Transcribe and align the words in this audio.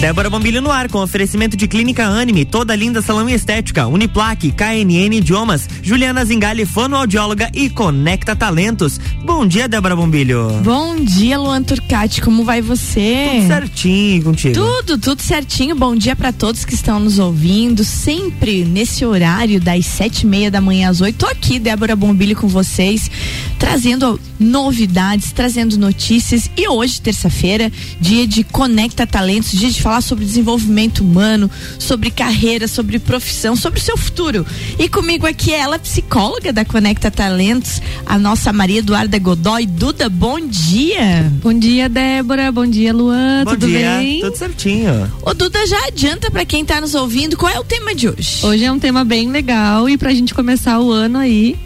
Débora 0.00 0.30
Bombilho 0.30 0.62
no 0.62 0.70
ar 0.70 0.88
com 0.88 1.02
oferecimento 1.02 1.58
de 1.58 1.68
Clínica 1.68 2.06
Anime, 2.06 2.46
toda 2.46 2.74
linda 2.74 3.02
salão 3.02 3.28
e 3.28 3.34
estética, 3.34 3.86
Uniplaque, 3.86 4.50
KNN 4.50 5.16
Idiomas, 5.16 5.68
Juliana 5.82 6.24
Zingali, 6.24 6.64
fonoaudióloga 6.64 7.50
e 7.52 7.68
Conecta 7.68 8.34
Talentos. 8.34 8.98
Bom 9.22 9.46
dia, 9.46 9.68
Débora 9.68 9.94
Bombilho. 9.94 10.58
Bom 10.64 10.96
dia, 11.04 11.38
Luan 11.38 11.62
Turcati, 11.62 12.22
como 12.22 12.44
vai 12.44 12.62
você? 12.62 13.28
Tudo 13.30 13.46
certinho 13.46 14.22
contigo. 14.24 14.54
Tudo, 14.54 14.96
tudo 14.96 15.20
certinho. 15.20 15.76
Bom 15.76 15.94
dia 15.94 16.16
para 16.16 16.32
todos 16.32 16.64
que 16.64 16.74
estão 16.74 16.98
nos 16.98 17.18
ouvindo, 17.18 17.84
sempre 17.84 18.64
nesse 18.64 19.04
horário 19.04 19.60
das 19.60 19.84
sete 19.84 20.22
e 20.22 20.26
meia 20.26 20.50
da 20.50 20.62
manhã 20.62 20.88
às 20.88 21.02
oito. 21.02 21.18
Tô 21.18 21.26
aqui, 21.26 21.58
Débora 21.58 21.94
Bombilho, 21.94 22.36
com 22.36 22.48
vocês, 22.48 23.10
trazendo 23.58 24.18
novidades, 24.38 25.30
trazendo 25.30 25.76
notícias 25.76 26.50
e 26.56 26.66
hoje, 26.66 27.02
terça-feira, 27.02 27.70
dia 28.00 28.26
de 28.26 28.42
Conecta 28.42 29.06
Talentos, 29.06 29.52
dia 29.52 29.70
de 29.70 29.82
falar 29.90 30.00
sobre 30.02 30.24
desenvolvimento 30.24 31.00
humano, 31.00 31.50
sobre 31.76 32.12
carreira, 32.12 32.68
sobre 32.68 33.00
profissão, 33.00 33.56
sobre 33.56 33.80
o 33.80 33.82
seu 33.82 33.96
futuro. 33.96 34.46
E 34.78 34.88
comigo 34.88 35.26
aqui 35.26 35.52
é 35.52 35.58
ela, 35.58 35.80
psicóloga 35.80 36.52
da 36.52 36.64
Conecta 36.64 37.10
Talentos, 37.10 37.82
a 38.06 38.16
nossa 38.16 38.52
Maria 38.52 38.78
Eduarda 38.78 39.18
Godoy. 39.18 39.66
Duda, 39.66 40.08
bom 40.08 40.38
dia. 40.46 41.32
Bom 41.42 41.52
dia, 41.52 41.88
Débora. 41.88 42.52
Bom 42.52 42.66
dia, 42.66 42.92
Luan. 42.92 43.42
Bom 43.44 43.50
Tudo 43.50 43.66
dia, 43.66 43.98
bem? 43.98 44.20
tudo 44.20 44.36
certinho. 44.36 45.10
Ô 45.22 45.34
Duda, 45.34 45.66
já 45.66 45.86
adianta 45.86 46.30
para 46.30 46.44
quem 46.44 46.64
tá 46.64 46.80
nos 46.80 46.94
ouvindo 46.94 47.36
qual 47.36 47.52
é 47.52 47.58
o 47.58 47.64
tema 47.64 47.92
de 47.92 48.08
hoje. 48.08 48.46
Hoje 48.46 48.64
é 48.64 48.70
um 48.70 48.78
tema 48.78 49.04
bem 49.04 49.28
legal 49.28 49.88
e 49.88 49.98
pra 49.98 50.14
gente 50.14 50.32
começar 50.32 50.78
o 50.78 50.92
ano 50.92 51.18
aí, 51.18 51.56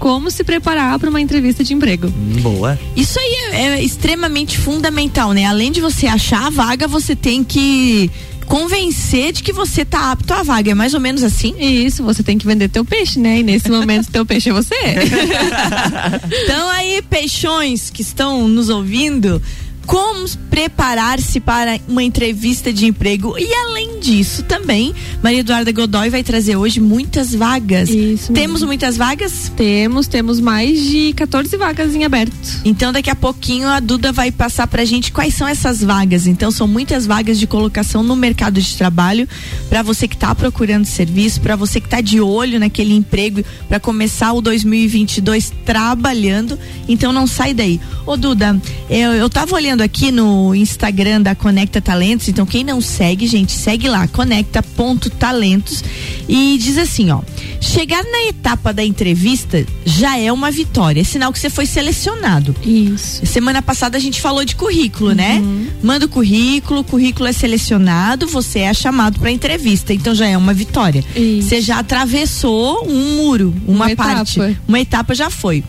como 0.00 0.30
se 0.30 0.42
preparar 0.42 0.98
para 0.98 1.10
uma 1.10 1.20
entrevista 1.20 1.62
de 1.62 1.74
emprego. 1.74 2.08
Hum, 2.08 2.40
Boa. 2.40 2.76
Isso 2.96 3.18
aí 3.20 3.34
é, 3.52 3.66
é 3.78 3.82
extremamente 3.84 4.58
fundamental, 4.58 5.32
né? 5.32 5.44
Além 5.44 5.70
de 5.70 5.80
você 5.80 6.06
achar 6.06 6.46
a 6.46 6.50
vaga, 6.50 6.88
você 6.88 7.14
tem 7.14 7.44
que 7.44 8.10
convencer 8.46 9.32
de 9.32 9.42
que 9.42 9.52
você 9.52 9.84
tá 9.84 10.10
apto 10.10 10.32
à 10.32 10.42
vaga. 10.42 10.72
É 10.72 10.74
mais 10.74 10.94
ou 10.94 11.00
menos 11.00 11.22
assim? 11.22 11.54
Isso, 11.60 12.02
você 12.02 12.22
tem 12.22 12.38
que 12.38 12.46
vender 12.46 12.68
teu 12.68 12.84
peixe, 12.84 13.20
né? 13.20 13.38
E 13.38 13.42
nesse 13.42 13.70
momento 13.70 14.10
teu 14.10 14.24
peixe 14.26 14.48
é 14.48 14.52
você. 14.52 14.74
Então 16.44 16.68
aí, 16.70 17.02
peixões 17.02 17.90
que 17.90 18.02
estão 18.02 18.48
nos 18.48 18.70
ouvindo, 18.70 19.40
como 19.86 20.28
preparar-se 20.50 21.40
para 21.40 21.78
uma 21.88 22.02
entrevista 22.02 22.72
de 22.72 22.86
emprego. 22.86 23.36
E 23.38 23.52
além 23.52 23.98
disso, 24.00 24.42
também, 24.42 24.94
Maria 25.22 25.40
Eduarda 25.40 25.72
Godoy 25.72 26.10
vai 26.10 26.22
trazer 26.22 26.56
hoje 26.56 26.80
muitas 26.80 27.34
vagas. 27.34 27.88
Isso 27.88 28.32
Temos 28.32 28.60
mesmo. 28.60 28.66
muitas 28.66 28.96
vagas? 28.96 29.50
temos, 29.56 30.06
temos 30.06 30.40
mais 30.40 30.80
de 30.82 31.12
14 31.14 31.56
vagas 31.56 31.94
em 31.94 32.04
aberto. 32.04 32.32
Então 32.64 32.92
daqui 32.92 33.10
a 33.10 33.14
pouquinho 33.14 33.68
a 33.68 33.80
Duda 33.80 34.12
vai 34.12 34.30
passar 34.30 34.66
pra 34.66 34.84
gente 34.84 35.12
quais 35.12 35.34
são 35.34 35.46
essas 35.46 35.82
vagas. 35.82 36.26
Então 36.26 36.50
são 36.50 36.66
muitas 36.66 37.06
vagas 37.06 37.38
de 37.38 37.46
colocação 37.46 38.02
no 38.02 38.14
mercado 38.16 38.60
de 38.60 38.76
trabalho 38.76 39.28
para 39.68 39.82
você 39.82 40.06
que 40.06 40.16
tá 40.16 40.34
procurando 40.34 40.84
serviço, 40.84 41.40
para 41.40 41.56
você 41.56 41.80
que 41.80 41.88
tá 41.88 42.00
de 42.00 42.20
olho 42.20 42.58
naquele 42.58 42.94
emprego 42.94 43.42
para 43.68 43.80
começar 43.80 44.32
o 44.32 44.40
2022 44.40 45.52
trabalhando. 45.64 46.58
Então 46.88 47.12
não 47.12 47.26
sai 47.26 47.54
daí. 47.54 47.80
Ô 48.06 48.16
Duda, 48.16 48.60
eu, 48.88 49.12
eu 49.12 49.28
tava 49.30 49.54
olhando 49.54 49.69
aqui 49.78 50.10
no 50.10 50.54
Instagram 50.54 51.22
da 51.22 51.34
Conecta 51.34 51.80
Talentos, 51.80 52.28
então 52.28 52.44
quem 52.44 52.64
não 52.64 52.80
segue, 52.80 53.26
gente, 53.26 53.52
segue 53.52 53.88
lá, 53.88 54.08
conecta.talentos 54.08 55.84
e 56.28 56.58
diz 56.58 56.76
assim, 56.76 57.10
ó: 57.10 57.20
chegar 57.60 58.02
na 58.02 58.28
etapa 58.28 58.72
da 58.72 58.82
entrevista 58.84 59.64
já 59.84 60.18
é 60.18 60.32
uma 60.32 60.50
vitória, 60.50 61.00
é 61.00 61.04
sinal 61.04 61.32
que 61.32 61.38
você 61.38 61.50
foi 61.50 61.66
selecionado. 61.66 62.54
Isso. 62.64 63.24
Semana 63.26 63.60
passada 63.60 63.96
a 63.98 64.00
gente 64.00 64.20
falou 64.20 64.44
de 64.44 64.56
currículo, 64.56 65.12
né? 65.12 65.42
Manda 65.82 66.06
o 66.06 66.08
currículo, 66.08 66.80
o 66.80 66.84
currículo 66.84 67.28
é 67.28 67.32
selecionado, 67.32 68.26
você 68.26 68.60
é 68.60 68.72
chamado 68.74 69.20
para 69.20 69.30
entrevista, 69.30 69.92
então 69.92 70.14
já 70.14 70.26
é 70.26 70.36
uma 70.36 70.54
vitória. 70.54 71.04
Isso. 71.14 71.48
Você 71.48 71.60
já 71.60 71.78
atravessou 71.78 72.88
um 72.88 73.16
muro, 73.16 73.54
uma, 73.66 73.86
Uma 73.86 73.96
parte, 73.96 74.40
etapa. 74.40 74.60
uma 74.66 74.80
etapa 74.80 75.14
já 75.14 75.28
foi. 75.30 75.62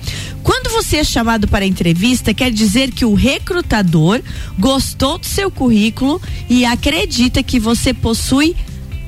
Quando 0.43 0.71
você 0.71 0.97
é 0.97 1.03
chamado 1.03 1.47
para 1.47 1.65
a 1.65 1.67
entrevista, 1.67 2.33
quer 2.33 2.51
dizer 2.51 2.91
que 2.91 3.05
o 3.05 3.13
recrutador 3.13 4.21
gostou 4.57 5.17
do 5.19 5.25
seu 5.25 5.51
currículo 5.51 6.19
e 6.49 6.65
acredita 6.65 7.43
que 7.43 7.59
você 7.59 7.93
possui 7.93 8.55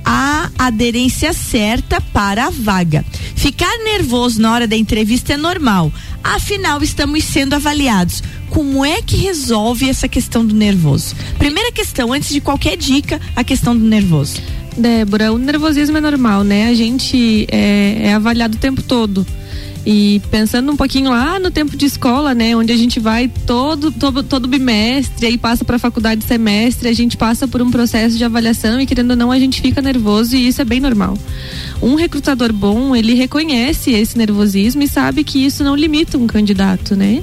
a 0.06 0.50
aderência 0.58 1.34
certa 1.34 2.00
para 2.02 2.46
a 2.46 2.50
vaga. 2.50 3.06
Ficar 3.36 3.78
nervoso 3.84 4.42
na 4.42 4.52
hora 4.52 4.68
da 4.68 4.76
entrevista 4.76 5.34
é 5.34 5.38
normal. 5.38 5.92
Afinal, 6.24 6.82
estamos 6.82 7.24
sendo 7.24 7.54
avaliados. 7.54 8.24
Como 8.50 8.86
é 8.86 9.02
que 9.02 9.18
resolve 9.18 9.90
essa 9.90 10.08
questão 10.08 10.46
do 10.46 10.54
nervoso? 10.54 11.16
Primeira 11.38 11.72
questão, 11.72 12.14
antes 12.14 12.30
de 12.30 12.40
qualquer 12.40 12.78
dica, 12.78 13.20
a 13.36 13.44
questão 13.44 13.76
do 13.76 13.84
nervoso. 13.84 14.42
Débora, 14.78 15.32
o 15.32 15.38
nervosismo 15.38 15.98
é 15.98 16.02
normal, 16.02 16.44
né? 16.44 16.68
A 16.70 16.74
gente 16.74 17.46
é, 17.52 18.08
é 18.08 18.14
avaliado 18.14 18.56
o 18.56 18.60
tempo 18.60 18.82
todo. 18.82 19.26
E 19.86 20.22
pensando 20.32 20.72
um 20.72 20.78
pouquinho 20.78 21.10
lá 21.10 21.38
no 21.40 21.52
tempo 21.52 21.76
de 21.76 21.86
escola, 21.86 22.34
né, 22.34 22.56
onde 22.56 22.72
a 22.72 22.78
gente 22.78 23.02
vai 23.02 23.30
todo 23.46 23.92
todo, 23.92 24.24
todo 24.24 24.48
bimestre, 24.48 25.28
aí 25.28 25.38
passa 25.38 25.66
para 25.66 25.78
faculdade 25.78 26.24
semestre, 26.24 26.88
a 26.88 26.94
gente 26.94 27.18
passa 27.18 27.48
por 27.48 27.62
um 27.62 27.70
processo 27.70 28.18
de 28.18 28.24
avaliação 28.24 28.80
e 28.80 28.86
querendo 28.86 29.12
ou 29.12 29.18
não 29.18 29.30
a 29.30 29.38
gente 29.38 29.62
fica 29.62 29.82
nervoso 29.82 30.38
e 30.38 30.48
isso 30.48 30.62
é 30.62 30.66
bem 30.66 30.80
normal. 30.80 31.18
Um 31.82 31.96
recrutador 31.96 32.54
bom, 32.54 32.96
ele 32.96 33.14
reconhece 33.14 33.92
esse 33.92 34.18
nervosismo 34.18 34.84
e 34.84 34.88
sabe 34.88 35.24
que 35.24 35.46
isso 35.46 35.66
não 35.66 35.76
limita 35.76 36.18
um 36.18 36.28
candidato, 36.28 36.96
né? 36.96 37.22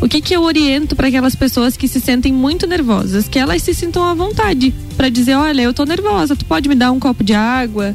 O 0.00 0.08
que 0.08 0.20
que 0.20 0.34
eu 0.34 0.42
oriento 0.42 0.96
para 0.96 1.08
aquelas 1.08 1.34
pessoas 1.34 1.76
que 1.76 1.86
se 1.86 2.00
sentem 2.00 2.32
muito 2.32 2.66
nervosas? 2.66 3.28
Que 3.28 3.38
elas 3.38 3.62
se 3.62 3.72
sintam 3.72 4.02
à 4.02 4.12
vontade 4.12 4.74
para 4.96 5.08
dizer, 5.08 5.34
olha, 5.34 5.62
eu 5.62 5.72
tô 5.72 5.84
nervosa, 5.84 6.36
tu 6.36 6.44
pode 6.44 6.68
me 6.68 6.74
dar 6.74 6.90
um 6.90 6.98
copo 6.98 7.22
de 7.22 7.32
água? 7.32 7.94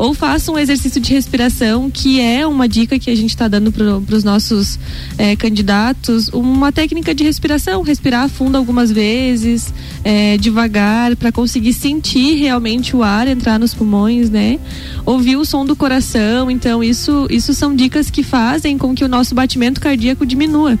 Ou 0.00 0.14
faça 0.14 0.50
um 0.50 0.58
exercício 0.58 0.98
de 0.98 1.12
respiração, 1.12 1.90
que 1.90 2.22
é 2.22 2.46
uma 2.46 2.66
dica 2.66 2.98
que 2.98 3.10
a 3.10 3.14
gente 3.14 3.28
está 3.28 3.46
dando 3.46 3.70
para 3.70 4.16
os 4.16 4.24
nossos 4.24 4.78
eh, 5.18 5.36
candidatos, 5.36 6.28
uma 6.28 6.72
técnica 6.72 7.14
de 7.14 7.22
respiração, 7.22 7.82
respirar 7.82 8.26
fundo 8.30 8.56
algumas 8.56 8.90
vezes, 8.90 9.74
eh, 10.02 10.38
devagar, 10.38 11.14
para 11.16 11.30
conseguir 11.30 11.74
sentir 11.74 12.36
realmente 12.36 12.96
o 12.96 13.02
ar 13.02 13.28
entrar 13.28 13.58
nos 13.58 13.74
pulmões, 13.74 14.30
né? 14.30 14.58
Ouvir 15.04 15.36
o 15.36 15.44
som 15.44 15.66
do 15.66 15.76
coração, 15.76 16.50
então 16.50 16.82
isso, 16.82 17.26
isso 17.28 17.52
são 17.52 17.76
dicas 17.76 18.08
que 18.08 18.22
fazem 18.22 18.78
com 18.78 18.94
que 18.94 19.04
o 19.04 19.08
nosso 19.08 19.34
batimento 19.34 19.82
cardíaco 19.82 20.24
diminua. 20.24 20.78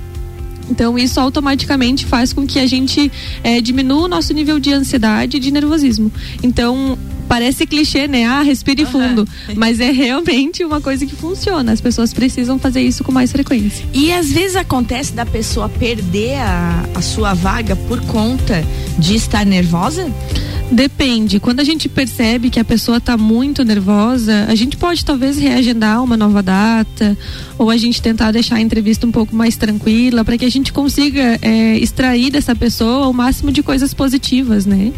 Então, 0.70 0.96
isso 0.96 1.20
automaticamente 1.20 2.06
faz 2.06 2.32
com 2.32 2.46
que 2.46 2.58
a 2.58 2.66
gente 2.66 3.12
eh, 3.44 3.60
diminua 3.60 4.04
o 4.04 4.08
nosso 4.08 4.32
nível 4.32 4.58
de 4.58 4.72
ansiedade 4.72 5.36
e 5.36 5.40
de 5.40 5.50
nervosismo. 5.50 6.10
Então, 6.42 6.96
parece 7.30 7.64
clichê, 7.64 8.08
né? 8.08 8.26
Ah, 8.26 8.42
respire 8.42 8.84
fundo. 8.84 9.26
Mas 9.54 9.78
é 9.78 9.92
realmente 9.92 10.64
uma 10.64 10.80
coisa 10.80 11.06
que 11.06 11.14
funciona. 11.14 11.70
As 11.70 11.80
pessoas 11.80 12.12
precisam 12.12 12.58
fazer 12.58 12.82
isso 12.82 13.04
com 13.04 13.12
mais 13.12 13.30
frequência. 13.30 13.86
E 13.94 14.12
às 14.12 14.32
vezes 14.32 14.56
acontece 14.56 15.12
da 15.12 15.24
pessoa 15.24 15.68
perder 15.68 16.40
a, 16.40 16.84
a 16.92 17.00
sua 17.00 17.32
vaga 17.32 17.76
por 17.76 18.00
conta 18.00 18.64
de 18.98 19.14
estar 19.14 19.46
nervosa? 19.46 20.12
Depende. 20.70 21.40
Quando 21.40 21.60
a 21.60 21.64
gente 21.64 21.88
percebe 21.88 22.48
que 22.48 22.60
a 22.60 22.64
pessoa 22.64 22.98
está 22.98 23.16
muito 23.16 23.64
nervosa, 23.64 24.46
a 24.48 24.54
gente 24.54 24.76
pode 24.76 25.04
talvez 25.04 25.36
reagendar 25.36 26.02
uma 26.02 26.16
nova 26.16 26.42
data 26.42 27.18
ou 27.58 27.70
a 27.70 27.76
gente 27.76 28.00
tentar 28.00 28.30
deixar 28.30 28.56
a 28.56 28.60
entrevista 28.60 29.06
um 29.06 29.10
pouco 29.10 29.34
mais 29.34 29.56
tranquila 29.56 30.24
para 30.24 30.38
que 30.38 30.44
a 30.44 30.50
gente 30.50 30.72
consiga 30.72 31.38
é, 31.42 31.76
extrair 31.78 32.30
dessa 32.30 32.54
pessoa 32.54 33.08
o 33.08 33.12
máximo 33.12 33.50
de 33.50 33.62
coisas 33.62 33.92
positivas, 33.92 34.64
né? 34.64 34.92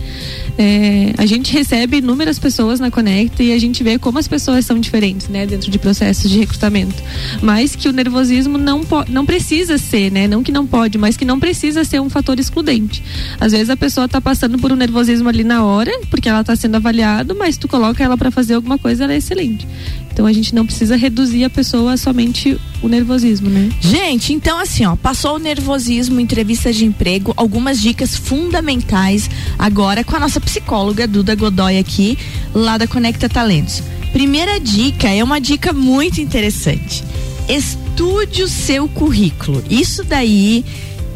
É, 0.58 1.14
a 1.16 1.24
gente 1.24 1.50
recebe 1.52 1.98
inúmeras 1.98 2.38
pessoas 2.38 2.78
na 2.78 2.90
Conecta 2.90 3.42
e 3.42 3.52
a 3.52 3.58
gente 3.58 3.82
vê 3.82 3.98
como 3.98 4.18
as 4.18 4.28
pessoas 4.28 4.66
são 4.66 4.78
diferentes, 4.78 5.28
né, 5.28 5.46
dentro 5.46 5.70
de 5.70 5.78
processos 5.78 6.30
de 6.30 6.38
recrutamento. 6.38 7.02
Mas 7.40 7.74
que 7.74 7.88
o 7.88 7.92
nervosismo 7.92 8.58
não, 8.58 8.82
não 9.08 9.24
precisa 9.24 9.78
ser, 9.78 10.12
né? 10.12 10.28
Não 10.28 10.42
que 10.42 10.52
não 10.52 10.66
pode, 10.66 10.98
mas 10.98 11.16
que 11.16 11.24
não 11.24 11.40
precisa 11.40 11.82
ser 11.82 12.00
um 12.00 12.10
fator 12.10 12.38
excludente. 12.38 13.02
Às 13.40 13.52
vezes 13.52 13.70
a 13.70 13.76
pessoa 13.76 14.04
está 14.04 14.20
passando 14.20 14.58
por 14.58 14.70
um 14.70 14.76
nervosismo 14.76 15.28
ali 15.28 15.42
na 15.42 15.61
hora, 15.64 15.92
porque 16.10 16.28
ela 16.28 16.40
está 16.40 16.54
sendo 16.56 16.76
avaliada, 16.76 17.34
mas 17.34 17.56
tu 17.56 17.68
coloca 17.68 18.02
ela 18.02 18.16
para 18.16 18.30
fazer 18.30 18.54
alguma 18.54 18.78
coisa, 18.78 19.04
ela 19.04 19.12
é 19.12 19.16
excelente. 19.16 19.66
Então 20.12 20.26
a 20.26 20.32
gente 20.32 20.54
não 20.54 20.66
precisa 20.66 20.96
reduzir 20.96 21.44
a 21.44 21.50
pessoa 21.50 21.96
somente 21.96 22.58
o 22.82 22.88
nervosismo, 22.88 23.48
né? 23.48 23.70
Gente, 23.80 24.32
então 24.32 24.58
assim, 24.58 24.84
ó, 24.84 24.94
passou 24.94 25.36
o 25.36 25.38
nervosismo, 25.38 26.20
entrevista 26.20 26.72
de 26.72 26.84
emprego, 26.84 27.32
algumas 27.36 27.80
dicas 27.80 28.14
fundamentais 28.14 29.30
agora 29.58 30.04
com 30.04 30.14
a 30.14 30.20
nossa 30.20 30.40
psicóloga 30.40 31.06
Duda 31.06 31.34
Godoy 31.34 31.78
aqui, 31.78 32.18
lá 32.54 32.76
da 32.76 32.86
Conecta 32.86 33.28
Talentos. 33.28 33.82
Primeira 34.12 34.60
dica 34.60 35.08
é 35.08 35.24
uma 35.24 35.40
dica 35.40 35.72
muito 35.72 36.20
interessante. 36.20 37.02
Estude 37.48 38.42
o 38.42 38.48
seu 38.48 38.86
currículo. 38.88 39.64
Isso 39.70 40.04
daí 40.04 40.64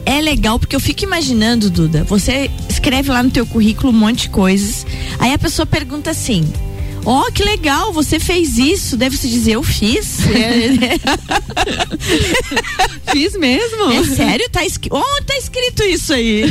é 0.06 0.20
legal 0.20 0.58
porque 0.58 0.75
eu 0.75 0.81
fico 0.81 1.05
imaginando, 1.05 1.69
Duda, 1.69 2.05
você 2.05 2.50
escreve 2.70 3.11
lá 3.11 3.23
no 3.23 3.31
teu 3.31 3.44
currículo 3.44 3.93
um 3.93 3.97
monte 3.97 4.23
de 4.23 4.31
coisas, 4.31 4.87
aí 5.19 5.35
a 5.35 5.38
pessoa 5.38 5.67
pergunta 5.67 6.11
assim: 6.11 6.50
Ó, 7.06 7.20
oh, 7.20 7.32
que 7.32 7.44
legal, 7.44 7.93
você 7.93 8.19
fez 8.19 8.58
isso. 8.58 8.97
Deve 8.97 9.17
se 9.17 9.29
dizer, 9.29 9.53
eu 9.53 9.62
fiz. 9.62 10.19
fiz 13.12 13.38
mesmo. 13.38 13.93
É 13.93 14.05
sério? 14.05 14.50
Tá, 14.50 14.61
oh, 14.91 15.25
tá 15.25 15.37
escrito 15.37 15.85
isso 15.85 16.12
aí. 16.12 16.43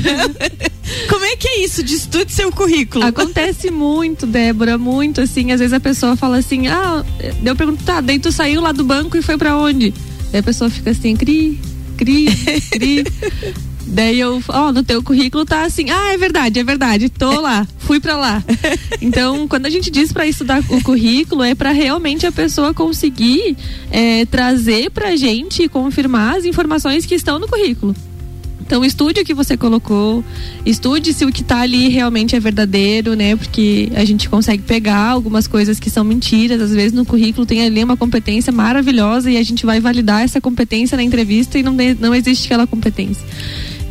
Como 1.10 1.25
é 1.25 1.36
que 1.36 1.46
é 1.46 1.66
isso? 1.66 1.84
De 1.84 1.96
estude 1.96 2.31
seu 2.31 2.50
currículo. 2.54 3.06
Acontece 3.06 3.69
muito, 3.69 4.25
Débora, 4.25 4.78
muito 4.78 5.19
assim. 5.19 5.51
Às 5.51 5.60
vezes 5.60 5.74
a 5.74 5.80
pessoa 5.80 6.16
fala 6.16 6.38
assim: 6.38 6.68
ah, 6.68 7.04
eu 7.44 7.56
pergunto, 7.56 7.84
tá, 7.84 8.00
daí 8.00 8.18
tu 8.18 8.31
saiu 8.31 8.62
lá 8.62 8.72
do 8.72 8.86
banco 8.86 9.18
e 9.18 9.22
foi 9.22 9.38
para 9.38 9.58
onde? 9.58 9.94
Daí 10.31 10.40
a 10.40 10.44
pessoa 10.44 10.69
fica 10.69 10.92
assim, 10.92 11.18
cri, 11.18 11.60
cri, 11.95 12.27
cri. 12.71 13.03
Daí 13.88 14.19
eu, 14.19 14.42
ó, 14.47 14.68
oh, 14.68 14.71
no 14.71 14.83
teu 14.83 15.01
currículo 15.03 15.45
tá 15.45 15.63
assim, 15.63 15.92
ah, 15.92 16.12
é 16.12 16.18
verdade, 16.18 16.59
é 16.59 16.63
verdade, 16.63 17.07
tô 17.07 17.39
lá, 17.39 17.68
fui 17.77 18.00
para 18.00 18.18
lá. 18.18 18.44
Então, 19.00 19.47
quando 19.47 19.68
a 19.68 19.69
gente 19.69 19.92
diz 19.92 20.12
para 20.12 20.25
estudar 20.25 20.63
o 20.69 20.81
currículo, 20.81 21.44
é 21.44 21.53
para 21.53 21.71
realmente 21.71 22.25
a 22.25 22.31
pessoa 22.31 22.74
conseguir 22.74 23.56
é, 23.92 24.25
trazer 24.25 24.89
pra 24.89 25.15
gente 25.15 25.63
e 25.63 25.69
confirmar 25.69 26.38
as 26.38 26.45
informações 26.45 27.06
que 27.06 27.13
estão 27.13 27.38
no 27.38 27.47
currículo. 27.47 27.95
Então 28.65 28.83
estude 28.83 29.21
o 29.21 29.25
que 29.25 29.33
você 29.33 29.56
colocou, 29.56 30.23
estude 30.65 31.13
se 31.13 31.23
o 31.23 31.31
que 31.31 31.41
está 31.41 31.62
ali 31.62 31.88
realmente 31.89 32.35
é 32.35 32.39
verdadeiro, 32.39 33.13
né? 33.13 33.35
Porque 33.35 33.91
a 33.95 34.03
gente 34.03 34.27
consegue 34.27 34.63
pegar 34.63 35.09
algumas 35.09 35.47
coisas 35.47 35.79
que 35.79 35.89
são 35.89 36.03
mentiras, 36.03 36.59
às 36.59 36.71
vezes 36.71 36.91
no 36.91 37.06
currículo 37.06 37.45
tem 37.45 37.62
ali 37.63 37.83
uma 37.83 37.95
competência 37.95 38.51
maravilhosa 38.51 39.29
e 39.29 39.38
a 39.38 39.44
gente 39.44 39.65
vai 39.65 39.79
validar 39.79 40.23
essa 40.23 40.41
competência 40.41 40.95
na 40.95 41.03
entrevista 41.03 41.59
e 41.59 41.63
não, 41.63 41.75
não 42.00 42.15
existe 42.15 42.45
aquela 42.47 42.65
competência. 42.65 43.23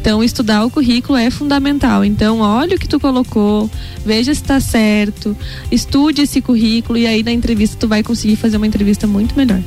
Então, 0.05 0.23
estudar 0.23 0.67
o 0.67 0.71
currículo 0.71 1.17
é 1.17 1.31
fundamental. 1.31 2.05
Então, 2.05 2.41
olha 2.41 2.77
o 2.77 2.79
que 2.79 2.87
tu 2.87 3.01
colocou, 3.01 3.71
veja 4.05 4.35
se 4.35 4.43
está 4.43 4.61
certo, 4.61 5.35
estude 5.73 6.21
esse 6.21 6.43
currículo 6.43 6.99
e 6.99 7.07
aí 7.07 7.23
na 7.23 7.33
entrevista 7.33 7.79
tu 7.81 7.89
vai 7.89 8.03
conseguir 8.03 8.37
fazer 8.37 8.59
uma 8.59 8.67
entrevista 8.67 9.07
muito 9.07 9.35
melhor. 9.35 9.63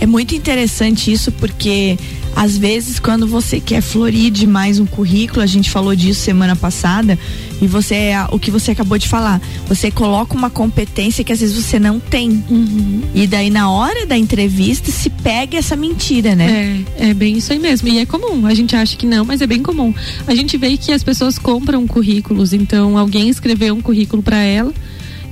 É 0.00 0.06
muito 0.06 0.32
interessante 0.32 1.10
isso 1.10 1.32
porque 1.32 1.98
às 2.34 2.56
vezes, 2.56 2.98
quando 2.98 3.26
você 3.26 3.60
quer 3.60 3.80
florir 3.80 4.30
demais 4.30 4.78
um 4.78 4.86
currículo, 4.86 5.42
a 5.42 5.46
gente 5.46 5.70
falou 5.70 5.94
disso 5.94 6.20
semana 6.20 6.56
passada, 6.56 7.18
e 7.60 7.66
você, 7.66 7.94
é 7.94 8.26
o 8.30 8.38
que 8.38 8.50
você 8.50 8.70
acabou 8.70 8.96
de 8.96 9.08
falar, 9.08 9.40
você 9.68 9.90
coloca 9.90 10.34
uma 10.34 10.48
competência 10.48 11.22
que 11.22 11.32
às 11.32 11.40
vezes 11.40 11.62
você 11.62 11.78
não 11.78 12.00
tem. 12.00 12.42
Uhum. 12.48 13.02
E 13.14 13.26
daí, 13.26 13.50
na 13.50 13.70
hora 13.70 14.06
da 14.06 14.16
entrevista, 14.16 14.90
se 14.90 15.10
pega 15.10 15.58
essa 15.58 15.76
mentira, 15.76 16.34
né? 16.34 16.84
É, 16.96 17.10
é 17.10 17.14
bem 17.14 17.36
isso 17.36 17.52
aí 17.52 17.58
mesmo. 17.58 17.88
E 17.88 17.98
é 17.98 18.06
comum, 18.06 18.46
a 18.46 18.54
gente 18.54 18.74
acha 18.74 18.96
que 18.96 19.06
não, 19.06 19.24
mas 19.24 19.40
é 19.40 19.46
bem 19.46 19.62
comum. 19.62 19.92
A 20.26 20.34
gente 20.34 20.56
vê 20.56 20.76
que 20.76 20.92
as 20.92 21.02
pessoas 21.02 21.38
compram 21.38 21.86
currículos, 21.86 22.52
então 22.52 22.96
alguém 22.96 23.28
escreveu 23.28 23.74
um 23.74 23.80
currículo 23.80 24.22
para 24.22 24.38
ela. 24.38 24.72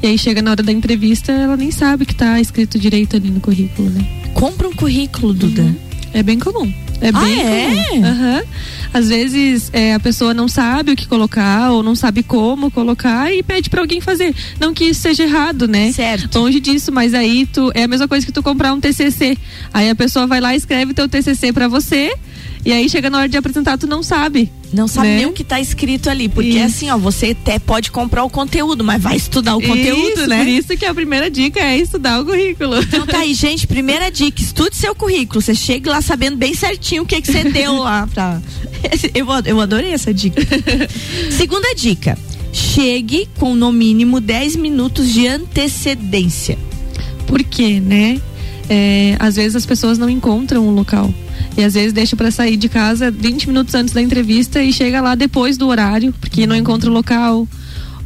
E 0.03 0.06
aí 0.06 0.19
chega 0.19 0.43
na 0.43 0.53
hora 0.53 0.62
da 0.62 0.71
entrevista, 0.71 1.33
ela 1.33 1.56
nem 1.56 1.71
sabe 1.71 2.06
que 2.06 2.15
tá 2.15 2.41
escrito 2.41 2.79
direito 2.79 3.17
ali 3.17 3.31
no 3.31 3.41
currículo, 3.41 3.91
né? 3.91 4.06
Compra 4.33 4.69
um 4.69 4.73
currículo, 4.73 5.33
Duda. 5.33 5.62
Uhum. 5.62 5.75
É 6.12 6.23
bem 6.23 6.39
comum. 6.39 6.73
É 7.00 7.09
ah, 7.09 7.21
bem 7.21 7.41
é? 7.41 7.85
comum. 7.91 8.09
Uhum. 8.09 8.43
Às 8.93 9.09
vezes 9.09 9.71
é, 9.73 9.95
a 9.95 10.00
pessoa 10.00 10.33
não 10.33 10.49
sabe 10.49 10.93
o 10.93 10.97
que 10.97 11.06
colocar 11.06 11.71
ou 11.71 11.83
não 11.83 11.95
sabe 11.95 12.23
como 12.23 12.71
colocar 12.71 13.33
e 13.33 13.43
pede 13.43 13.69
para 13.71 13.81
alguém 13.81 14.00
fazer. 14.00 14.35
Não 14.59 14.73
que 14.73 14.85
isso 14.85 15.00
seja 15.00 15.25
errado, 15.25 15.69
né? 15.69 15.93
Certo. 15.93 16.39
Longe 16.39 16.59
disso, 16.61 16.91
mas 16.91 17.15
aí 17.15 17.47
tu 17.47 17.71
é 17.75 17.85
a 17.85 17.89
mesma 17.89 18.09
coisa 18.09 18.25
que 18.25 18.33
tu 18.33 18.43
comprar 18.43 18.73
um 18.73 18.81
TCC. 18.81 19.37
Aí 19.73 19.91
a 19.91 19.95
pessoa 19.95 20.27
vai 20.27 20.41
lá 20.41 20.55
e 20.55 20.56
escreve 20.56 20.95
teu 20.95 21.09
TCC 21.09 21.53
para 21.53 21.69
você 21.69 22.12
e 22.64 22.72
aí 22.72 22.88
chega 22.88 23.08
na 23.08 23.19
hora 23.19 23.28
de 23.28 23.37
apresentar, 23.37 23.78
tu 23.78 23.87
não 23.87 24.02
sabe. 24.02 24.50
Não 24.72 24.87
sabe 24.87 25.08
né? 25.08 25.16
nem 25.16 25.26
o 25.26 25.32
que 25.32 25.43
está 25.43 25.60
escrito 25.60 26.10
ali. 26.10 26.28
Porque 26.28 26.50
isso. 26.50 26.66
assim, 26.66 26.90
ó, 26.90 26.99
você 26.99 27.37
até 27.40 27.58
pode 27.58 27.90
comprar 27.90 28.25
o 28.25 28.31
conteúdo, 28.31 28.84
mas 28.84 29.02
vai 29.02 29.16
estudar 29.16 29.56
o 29.56 29.62
conteúdo, 29.62 30.20
isso, 30.20 30.26
né? 30.26 30.38
Por 30.38 30.49
isso 30.49 30.76
que 30.76 30.84
a 30.84 30.94
primeira 30.94 31.31
dica 31.31 31.60
é 31.60 31.78
estudar 31.78 32.20
o 32.20 32.25
currículo. 32.25 32.78
Então 32.82 33.06
tá 33.06 33.20
aí, 33.20 33.32
gente, 33.32 33.66
primeira 33.66 34.10
dica, 34.10 34.43
estude 34.43 34.76
seu 34.76 34.94
currículo. 34.94 35.40
Você 35.40 35.55
chega 35.55 35.90
lá 35.90 36.02
sabendo 36.02 36.37
bem 36.37 36.55
certinho 36.55 37.02
o 37.02 37.06
que, 37.06 37.20
que 37.20 37.32
você 37.32 37.44
deu 37.44 37.76
lá 37.78 38.06
pra. 38.06 38.40
Eu, 39.12 39.26
eu 39.44 39.61
adorei 39.61 39.93
essa 39.93 40.14
dica. 40.14 40.40
Segunda 41.32 41.75
dica. 41.75 42.16
Chegue 42.52 43.28
com 43.37 43.54
no 43.54 43.72
mínimo 43.72 44.20
10 44.20 44.54
minutos 44.54 45.12
de 45.12 45.26
antecedência. 45.26 46.56
Por 47.26 47.43
quê, 47.43 47.81
né? 47.81 48.20
É, 48.69 49.17
às 49.19 49.37
vezes 49.37 49.56
as 49.56 49.67
pessoas 49.67 49.99
não 49.99 50.09
encontram 50.09 50.67
o 50.67 50.70
local. 50.70 51.12
E 51.56 51.65
às 51.65 51.75
vezes 51.75 51.93
deixa 51.93 52.15
para 52.15 52.31
sair 52.31 52.56
de 52.56 52.69
casa 52.69 53.11
20 53.11 53.49
minutos 53.49 53.75
antes 53.75 53.94
da 53.94 54.03
entrevista 54.03 54.62
e 54.62 54.73
chega 54.73 55.00
lá 55.00 55.15
depois 55.15 55.56
do 55.56 55.67
horário, 55.69 56.15
porque 56.20 56.47
não 56.47 56.55
encontra 56.55 56.91
o 56.91 56.93
local 56.93 57.47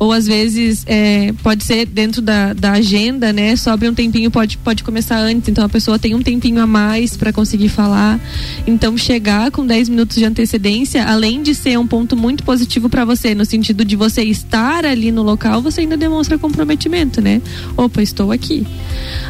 ou 0.02 0.10
às 0.10 0.26
vezes 0.26 0.82
é, 0.88 1.32
pode 1.44 1.62
ser 1.62 1.86
dentro 1.86 2.20
da, 2.20 2.52
da 2.52 2.72
agenda, 2.72 3.32
né? 3.32 3.54
Sobre 3.54 3.88
um 3.88 3.94
tempinho, 3.94 4.32
pode, 4.32 4.58
pode 4.58 4.82
começar 4.82 5.16
antes, 5.16 5.48
então 5.48 5.64
a 5.64 5.68
pessoa 5.68 5.96
tem 5.96 6.12
um 6.12 6.20
tempinho 6.20 6.60
a 6.60 6.66
mais 6.66 7.16
para 7.16 7.32
conseguir 7.32 7.68
falar. 7.68 8.18
Então, 8.66 8.98
chegar 8.98 9.52
com 9.52 9.64
10 9.64 9.90
minutos 9.90 10.16
de 10.16 10.24
antecedência, 10.24 11.04
além 11.04 11.40
de 11.40 11.54
ser 11.54 11.78
um 11.78 11.86
ponto 11.86 12.16
muito 12.16 12.42
positivo 12.42 12.88
para 12.88 13.04
você, 13.04 13.32
no 13.32 13.44
sentido 13.44 13.84
de 13.84 13.94
você 13.94 14.24
estar 14.24 14.84
ali 14.84 15.12
no 15.12 15.22
local, 15.22 15.62
você 15.62 15.82
ainda 15.82 15.96
demonstra 15.96 16.36
comprometimento, 16.36 17.20
né? 17.20 17.40
Opa, 17.76 18.02
estou 18.02 18.32
aqui. 18.32 18.66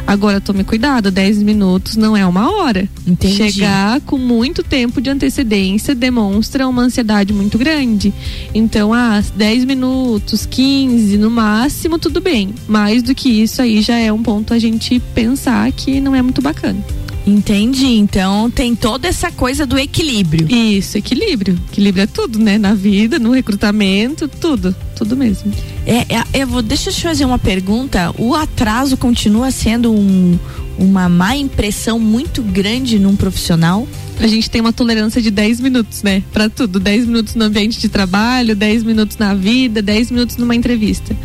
Agora, 0.07 0.41
tome 0.41 0.63
cuidado, 0.63 1.11
10 1.11 1.43
minutos 1.43 1.95
não 1.95 2.17
é 2.17 2.25
uma 2.25 2.51
hora. 2.51 2.89
Entendi. 3.05 3.35
Chegar 3.35 4.01
com 4.01 4.17
muito 4.17 4.63
tempo 4.63 4.99
de 4.99 5.11
antecedência 5.11 5.93
demonstra 5.93 6.67
uma 6.67 6.81
ansiedade 6.81 7.31
muito 7.31 7.59
grande. 7.59 8.11
Então, 8.55 8.91
ah, 8.91 9.23
10 9.35 9.65
minutos, 9.65 10.47
15 10.47 10.62
15 10.63 11.17
no 11.17 11.29
máximo, 11.29 11.99
tudo 11.99 12.21
bem. 12.21 12.55
Mais 12.69 13.03
do 13.03 13.13
que 13.13 13.27
isso 13.27 13.61
aí 13.61 13.81
já 13.81 13.97
é 13.97 14.13
um 14.13 14.23
ponto 14.23 14.53
a 14.53 14.59
gente 14.59 14.97
pensar 15.13 15.69
que 15.73 15.99
não 15.99 16.15
é 16.15 16.21
muito 16.21 16.41
bacana. 16.41 16.81
Entendi. 17.27 17.95
Então 17.97 18.49
tem 18.49 18.73
toda 18.73 19.05
essa 19.05 19.29
coisa 19.29 19.65
do 19.65 19.77
equilíbrio. 19.77 20.47
Isso, 20.49 20.97
equilíbrio. 20.97 21.59
Equilíbrio 21.69 22.03
é 22.03 22.07
tudo, 22.07 22.39
né? 22.39 22.57
Na 22.57 22.73
vida, 22.73 23.19
no 23.19 23.31
recrutamento, 23.31 24.25
tudo. 24.29 24.73
Tudo 24.95 25.17
mesmo. 25.17 25.51
É, 25.85 26.15
é, 26.15 26.23
eu 26.33 26.47
vou, 26.47 26.61
deixa 26.61 26.89
eu 26.89 26.93
te 26.93 27.01
fazer 27.01 27.25
uma 27.25 27.39
pergunta. 27.39 28.15
O 28.17 28.33
atraso 28.33 28.95
continua 28.95 29.51
sendo 29.51 29.91
um, 29.91 30.39
uma 30.77 31.09
má 31.09 31.35
impressão 31.35 31.99
muito 31.99 32.41
grande 32.41 32.97
num 32.97 33.17
profissional? 33.17 33.85
A 34.19 34.27
gente 34.27 34.49
tem 34.49 34.61
uma 34.61 34.73
tolerância 34.73 35.21
de 35.21 35.31
10 35.31 35.59
minutos, 35.59 36.03
né? 36.03 36.23
Para 36.31 36.49
tudo. 36.49 36.79
10 36.79 37.07
minutos 37.07 37.35
no 37.35 37.45
ambiente 37.45 37.79
de 37.79 37.89
trabalho, 37.89 38.55
10 38.55 38.83
minutos 38.83 39.17
na 39.17 39.33
vida, 39.33 39.81
10 39.81 40.11
minutos 40.11 40.37
numa 40.37 40.55
entrevista. 40.55 41.15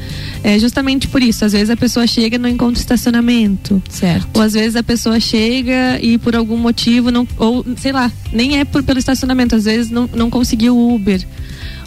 É 0.42 0.58
justamente 0.58 1.08
por 1.08 1.22
isso. 1.22 1.44
Às 1.44 1.52
vezes 1.52 1.70
a 1.70 1.76
pessoa 1.76 2.06
chega 2.06 2.36
e 2.36 2.38
não 2.38 2.48
encontra 2.48 2.80
estacionamento. 2.80 3.82
Certo. 3.88 4.28
Ou 4.34 4.42
às 4.42 4.52
vezes 4.52 4.76
a 4.76 4.82
pessoa 4.82 5.20
chega 5.20 5.98
e 6.00 6.18
por 6.18 6.34
algum 6.34 6.56
motivo 6.56 7.10
não. 7.10 7.26
Ou, 7.36 7.64
sei 7.76 7.92
lá, 7.92 8.10
nem 8.32 8.58
é 8.58 8.64
por, 8.64 8.82
pelo 8.82 8.98
estacionamento, 8.98 9.54
às 9.54 9.64
vezes 9.64 9.90
não, 9.90 10.08
não 10.14 10.30
conseguiu 10.30 10.76
o 10.76 10.94
Uber. 10.94 11.24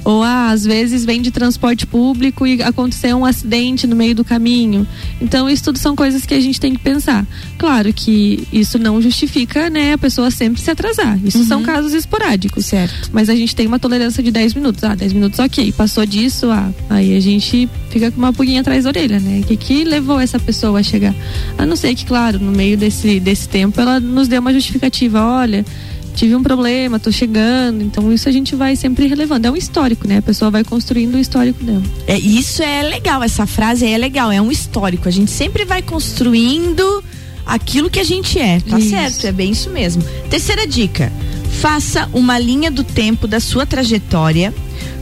Ou 0.04 0.24
ah, 0.24 0.50
às 0.50 0.64
vezes 0.64 1.06
vem 1.06 1.22
de 1.22 1.32
transporte 1.32 1.86
público 1.86 2.46
e 2.48 2.62
aconteceu 2.62 3.18
um 3.18 3.26
acidente 3.26 3.86
no 3.86 3.96
meio 3.96 4.16
do 4.16 4.24
caminho. 4.24 4.88
Então, 5.22 5.50
isso 5.50 5.64
tudo 5.66 5.78
são 5.78 5.96
coisas 5.96 6.26
que 6.26 6.34
a 6.34 6.40
gente 6.40 6.60
tem 6.60 6.74
que 6.74 6.80
pensar. 6.80 7.26
Claro 7.58 7.94
que 7.94 8.48
isso 8.52 8.80
não 8.80 9.02
justifica, 9.02 9.70
né, 9.70 9.94
a 9.94 9.98
pessoa 9.98 10.32
sempre 10.32 10.62
se 10.62 10.72
atrasar. 10.72 11.20
Isso 11.24 11.40
uhum. 11.40 11.46
são 11.46 11.64
casos 11.64 11.94
esporádicos. 11.94 12.66
Certo. 12.66 13.10
Mas 13.14 13.30
a 13.30 13.36
gente 13.36 13.56
tem 13.56 13.68
uma 13.68 13.80
tolerância 13.80 14.24
de 14.24 14.32
10 14.32 14.56
minutos. 14.56 14.84
Ah, 14.84 14.96
10 14.96 15.14
minutos, 15.14 15.40
ok. 15.40 15.72
Passou 15.72 16.06
disso, 16.06 16.50
ah, 16.50 16.72
aí 16.90 17.16
a 17.16 17.20
gente 17.20 17.70
fica 17.90 18.10
com 18.10 18.18
uma 18.18 18.34
pulguinha 18.34 18.62
atrás 18.62 18.86
da 18.86 18.90
orelha, 18.90 19.20
né? 19.20 19.42
O 19.42 19.44
que, 19.44 19.56
que 19.56 19.84
levou 19.84 20.20
essa 20.20 20.40
pessoa 20.40 20.80
a 20.80 20.84
chegar? 20.84 21.14
A 21.58 21.66
não 21.66 21.76
ser 21.76 21.94
que, 21.94 22.06
claro, 22.06 22.40
no 22.40 22.52
meio 22.52 22.78
desse, 22.78 23.20
desse 23.20 23.48
tempo 23.48 23.80
ela 23.80 24.00
nos 24.00 24.28
deu 24.28 24.42
uma 24.42 24.54
justificativa. 24.54 25.24
Olha 25.24 25.66
tive 26.12 26.36
um 26.36 26.44
problema, 26.44 27.00
tô 27.00 27.12
chegando. 27.12 27.82
Então 27.84 28.12
isso 28.12 28.28
a 28.28 28.32
gente 28.32 28.56
vai 28.56 28.76
sempre 28.76 29.08
relevando. 29.08 29.48
É 29.48 29.52
um 29.52 29.56
histórico, 29.56 30.08
né? 30.08 30.18
A 30.18 30.22
pessoa 30.22 30.52
vai 30.52 30.64
construindo 30.64 31.16
o 31.16 31.20
histórico 31.20 31.64
dela. 31.64 31.84
É, 32.08 32.18
isso 32.18 32.62
é 32.62 32.84
legal, 32.84 33.24
essa 33.24 33.46
frase 33.46 33.86
é 33.86 33.98
legal, 33.98 34.32
é 34.32 34.42
um 34.42 34.52
histórico. 34.52 35.08
A 35.08 35.12
gente 35.12 35.32
sempre 35.32 35.66
vai 35.66 35.82
construindo 35.82 37.04
aquilo 37.46 37.90
que 37.90 38.00
a 38.00 38.04
gente 38.04 38.40
é. 38.40 38.60
Tá 38.60 38.80
isso. 38.80 38.90
certo, 38.90 39.26
é 39.26 39.32
bem 39.32 39.52
isso 39.52 39.70
mesmo. 39.70 40.04
Terceira 40.30 40.68
dica: 40.68 41.12
faça 41.60 42.10
uma 42.14 42.38
linha 42.38 42.70
do 42.70 42.84
tempo 42.84 43.28
da 43.28 43.40
sua 43.40 43.66
trajetória. 43.66 44.54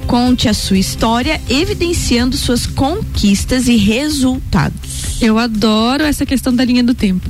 Conte 0.07 0.49
a 0.49 0.55
sua 0.55 0.79
história, 0.79 1.39
evidenciando 1.47 2.35
suas 2.35 2.65
conquistas 2.65 3.67
e 3.67 3.75
resultados. 3.75 5.21
Eu 5.21 5.37
adoro 5.37 6.03
essa 6.03 6.25
questão 6.25 6.51
da 6.51 6.65
linha 6.65 6.83
do 6.83 6.95
tempo 6.95 7.29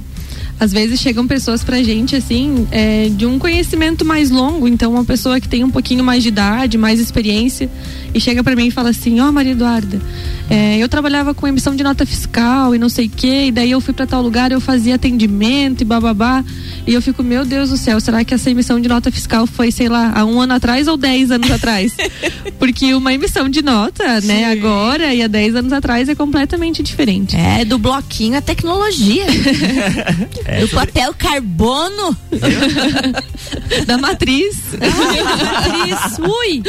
às 0.60 0.74
vezes 0.74 1.00
chegam 1.00 1.26
pessoas 1.26 1.64
pra 1.64 1.82
gente, 1.82 2.16
assim, 2.16 2.68
é, 2.70 3.10
de 3.10 3.26
um 3.26 3.40
conhecimento 3.40 4.04
mais 4.04 4.30
longo, 4.30 4.68
então 4.68 4.92
uma 4.92 5.06
pessoa 5.06 5.40
que 5.40 5.48
tem 5.48 5.64
um 5.64 5.70
pouquinho 5.70 6.04
mais 6.04 6.22
de 6.22 6.30
idade, 6.30 6.78
mais 6.78 7.00
experiência, 7.00 7.70
e 8.14 8.20
chega 8.20 8.44
para 8.44 8.56
mim 8.56 8.68
e 8.68 8.72
fala 8.72 8.90
assim, 8.90 9.20
ó 9.22 9.30
oh, 9.30 9.32
Maria 9.32 9.54
Eduarda, 9.54 10.02
é, 10.50 10.78
eu 10.78 10.90
trabalhava 10.90 11.34
com 11.34 11.48
emissão 11.48 11.76
de 11.76 11.84
nota 11.84 12.06
fiscal 12.06 12.76
e 12.76 12.78
não 12.78 12.90
sei 12.90 13.06
o 13.06 13.10
quê, 13.10 13.46
e 13.48 13.52
daí 13.52 13.72
eu 13.72 13.80
fui 13.80 13.94
para 13.94 14.06
tal 14.06 14.22
lugar, 14.22 14.52
eu 14.52 14.60
fazia 14.60 14.96
atendimento 14.96 15.82
e 15.82 15.86
bababá, 15.86 16.44
e 16.86 16.94
eu 16.94 17.02
fico, 17.02 17.24
meu 17.24 17.46
Deus 17.46 17.70
do 17.70 17.78
céu, 17.78 18.00
será 18.00 18.26
que 18.26 18.34
essa 18.34 18.50
emissão 18.50 18.82
de 18.82 18.90
nota 18.90 19.10
fiscal 19.12 19.48
foi, 19.48 19.72
sei 19.72 19.88
lá, 19.88 20.12
há 20.14 20.26
um 20.26 20.42
ano 20.42 20.54
atrás 20.54 20.88
ou 20.88 20.98
dez 20.98 21.32
anos 21.32 21.50
atrás? 21.52 21.96
Porque 22.60 22.94
uma 22.94 23.14
emissão 23.14 23.48
de 23.48 23.62
nota, 23.62 24.04
né, 24.04 24.22
Sim. 24.22 24.28
né, 24.28 24.52
agora 24.52 25.14
e 25.14 25.22
há 25.22 25.28
dez 25.28 25.56
anos 25.56 25.72
atrás 25.72 26.10
é 26.10 26.16
completamente 26.16 26.84
diferente. 26.84 27.36
É, 27.36 27.64
do 27.64 27.78
bloquinho 27.78 28.38
a 28.38 28.42
tecnologia. 28.42 29.26
é, 30.50 30.62
do 30.62 30.68
sobre... 30.68 30.88
papel 30.88 31.14
carbono. 31.14 32.18
da 33.86 33.98
matriz. 33.98 34.58
Ah, 34.80 35.44
matriz, 35.44 36.20
ui! 36.20 36.64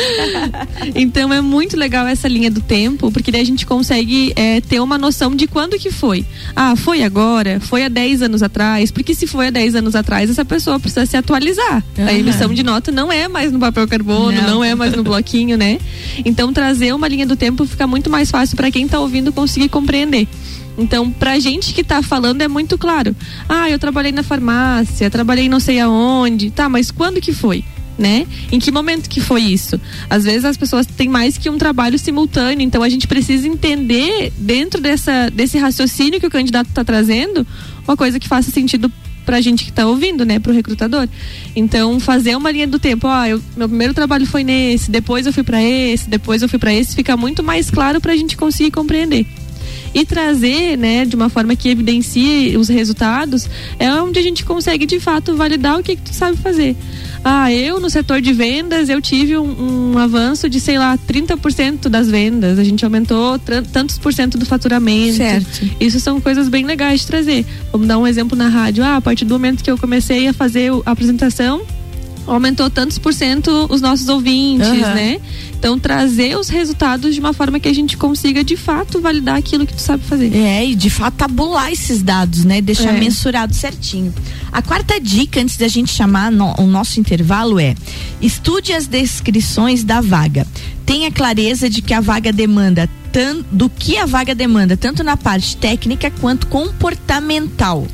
Então 0.95 1.33
é 1.33 1.41
muito 1.41 1.77
legal 1.77 2.07
essa 2.07 2.29
linha 2.29 2.51
do 2.51 2.61
tempo, 2.61 3.11
porque 3.11 3.31
daí 3.31 3.41
a 3.41 3.45
gente 3.45 3.65
consegue 3.65 4.33
é, 4.37 4.61
ter 4.61 4.81
uma 4.81 4.99
noção 4.99 5.35
de 5.35 5.47
quando 5.47 5.79
que 5.79 5.91
foi. 5.91 6.25
Ah, 6.55 6.77
foi 6.77 7.03
agora? 7.03 7.61
Foi 7.61 7.85
há 7.85 7.89
10 7.89 8.23
anos 8.23 8.43
atrás? 8.43 8.91
Porque 8.91 9.15
se 9.15 9.27
foi 9.27 9.49
há 9.49 9.51
10 9.51 9.77
anos 9.77 9.95
atrás, 9.95 10.29
essa 10.29 10.45
pessoa 10.45 10.79
precisa 10.79 11.07
se 11.07 11.17
atualizar. 11.17 11.83
Uhum. 11.97 12.07
A 12.07 12.13
emissão 12.13 12.53
de 12.53 12.63
nota 12.63 12.93
não 12.93 13.11
é 13.11 13.29
mais 13.29 13.53
no 13.53 13.59
papel 13.59 13.87
carbono, 13.89 14.33
não. 14.33 14.49
não 14.49 14.65
é 14.65 14.75
mais 14.75 14.93
no 14.93 15.03
bloquinho, 15.03 15.57
né? 15.57 15.79
Então 16.25 16.53
trazer 16.53 16.95
uma 16.95 17.09
linha 17.09 17.27
do 17.27 17.37
tempo 17.37 17.65
fica 17.65 17.87
muito 17.87 18.11
mais 18.11 18.31
fácil 18.31 18.57
para 18.57 18.71
quem 18.71 18.85
está 18.85 19.01
ouvindo 19.01 19.33
conseguir 19.33 19.69
compreender. 19.69 20.29
Então, 20.81 21.11
pra 21.11 21.39
gente 21.39 21.75
que 21.75 21.85
tá 21.85 22.03
falando 22.03 22.41
é 22.41 22.49
muito 22.49 22.79
claro. 22.79 23.15
Ah, 23.47 23.69
eu 23.69 23.79
trabalhei 23.79 24.13
na 24.13 24.23
farmácia, 24.23 25.11
trabalhei 25.11 25.47
não 25.47 25.61
sei 25.61 25.79
aonde. 25.79 26.51
Tá, 26.51 26.71
mas 26.71 26.91
quando 26.91 27.21
que 27.21 27.33
foi? 27.33 27.63
né? 27.99 28.27
Em 28.51 28.59
que 28.59 28.71
momento 28.73 29.11
que 29.11 29.21
foi 29.21 29.43
isso? 29.43 29.79
Às 30.09 30.25
vezes 30.25 30.47
as 30.47 30.57
pessoas 30.57 30.87
têm 30.87 31.07
mais 31.07 31.37
que 31.37 31.51
um 31.51 31.59
trabalho 31.59 31.99
simultâneo, 31.99 32.65
então 32.65 32.83
a 32.83 32.89
gente 32.89 33.07
precisa 33.07 33.47
entender 33.47 34.33
dentro 34.39 34.81
dessa, 34.81 35.29
desse 35.29 35.59
raciocínio 35.59 36.19
que 36.19 36.27
o 36.27 36.31
candidato 36.31 36.69
está 36.69 36.83
trazendo 36.83 37.47
uma 37.87 37.99
coisa 37.99 38.19
que 38.19 38.27
faça 38.27 38.51
sentido 38.51 38.91
para 39.27 39.37
a 39.37 39.41
gente 39.43 39.65
que 39.65 39.71
está 39.71 39.87
ouvindo, 39.87 40.25
né, 40.25 40.39
para 40.39 40.51
o 40.51 40.55
recrutador. 40.55 41.07
Então, 41.55 42.01
fazer 42.01 42.35
uma 42.37 42.51
linha 42.51 42.67
do 42.67 42.79
tempo, 42.79 43.07
ó, 43.07 43.27
eu, 43.27 43.43
meu 43.55 43.69
primeiro 43.69 43.93
trabalho 43.93 44.25
foi 44.25 44.45
nesse, 44.45 44.91
depois 44.91 45.27
eu 45.27 45.33
fui 45.33 45.43
para 45.43 45.63
esse, 45.63 46.09
depois 46.09 46.41
eu 46.41 46.49
fui 46.49 46.59
para 46.59 46.73
esse, 46.73 46.95
fica 46.95 47.19
muito 47.19 47.43
mais 47.43 47.71
claro 47.71 48.01
para 48.01 48.15
a 48.15 48.17
gente 48.17 48.35
conseguir 48.35 48.71
compreender 48.71 49.27
e 49.95 50.05
trazer, 50.05 50.77
né, 50.77 51.05
de 51.05 51.17
uma 51.17 51.29
forma 51.29 51.55
que 51.57 51.69
evidencie 51.69 52.57
os 52.57 52.69
resultados, 52.69 53.49
é 53.79 53.93
onde 53.93 54.19
a 54.19 54.23
gente 54.23 54.45
consegue 54.45 54.87
de 54.87 55.01
fato 55.01 55.37
validar 55.37 55.79
o 55.79 55.83
que, 55.83 55.97
que 55.97 56.03
tu 56.03 56.15
sabe 56.15 56.37
fazer. 56.37 56.77
Ah, 57.23 57.53
eu 57.53 57.79
no 57.81 57.91
setor 57.91 58.21
de 58.21 58.33
vendas 58.33 58.89
eu 58.89 59.01
tive 59.01 59.37
um, 59.37 59.93
um 59.93 59.99
avanço 59.99 60.49
de, 60.49 60.59
sei 60.59 60.79
lá, 60.79 60.97
30% 60.97 61.89
das 61.89 62.09
vendas. 62.09 62.59
A 62.59 62.65
gente 62.65 62.85
aumentou 62.85 63.39
tantos 63.73 63.99
por 63.99 64.13
cento 64.13 64.39
do 64.39 64.47
faturamento. 64.47 65.17
Certo. 65.17 65.71
Isso 65.79 66.01
são 66.01 66.21
coisas 66.21 66.49
bem 66.49 66.65
legais 66.65 67.01
de 67.01 67.07
trazer. 67.07 67.45
Vamos 67.71 67.87
dar 67.87 67.99
um 67.99 68.07
exemplo 68.07 68.37
na 68.37 68.49
rádio. 68.49 68.83
Ah, 68.83 68.97
a 68.97 69.01
partir 69.01 69.25
do 69.27 69.35
momento 69.35 69.63
que 69.63 69.71
eu 69.71 69.77
comecei 69.77 70.29
a 70.29 70.33
fazer 70.33 70.71
a 70.87 70.91
apresentação, 70.91 71.63
aumentou 72.33 72.71
tantos 72.71 72.99
por 72.99 73.13
cento 73.13 73.67
os 73.71 73.81
nossos 73.81 74.09
ouvintes, 74.09 74.69
uhum. 74.69 74.79
né? 74.79 75.21
Então, 75.59 75.79
trazer 75.79 76.39
os 76.39 76.49
resultados 76.49 77.15
de 77.15 77.21
uma 77.21 77.35
forma 77.35 77.61
que 77.61 77.69
a 77.69 77.75
gente 77.75 77.97
consiga, 77.97 78.43
de 78.43 78.57
fato, 78.57 79.01
validar 79.01 79.37
aquilo 79.37 79.67
que 79.67 79.75
tu 79.75 79.81
sabe 79.81 80.03
fazer. 80.05 80.35
É, 80.35 80.65
e 80.65 80.75
de 80.75 80.89
fato 80.89 81.17
tabular 81.17 81.71
esses 81.71 82.03
dados, 82.03 82.45
né? 82.45 82.63
Deixar 82.63 82.95
é. 82.95 82.99
mensurado 82.99 83.55
certinho. 83.55 84.15
A 84.51 84.63
quarta 84.63 84.99
dica, 84.99 85.41
antes 85.41 85.57
da 85.59 85.69
gente 85.69 85.93
chamar 85.93 86.33
no, 86.33 86.55
o 86.59 86.67
nosso 86.67 86.99
intervalo, 86.99 87.61
é 87.61 87.75
estude 88.23 88.73
as 88.73 88.87
descrições 88.87 89.85
da 89.85 90.01
vaga. 90.01 90.47
Tenha 90.87 91.11
clareza 91.11 91.69
de 91.69 91.83
que 91.83 91.93
a 91.93 92.01
vaga 92.01 92.33
demanda 92.33 92.89
do 93.51 93.69
que 93.69 93.97
a 93.97 94.07
vaga 94.07 94.37
demanda, 94.37 94.77
tanto 94.77 95.03
na 95.03 95.17
parte 95.17 95.57
técnica 95.57 96.13
quanto 96.21 96.47
comportamental. 96.47 97.87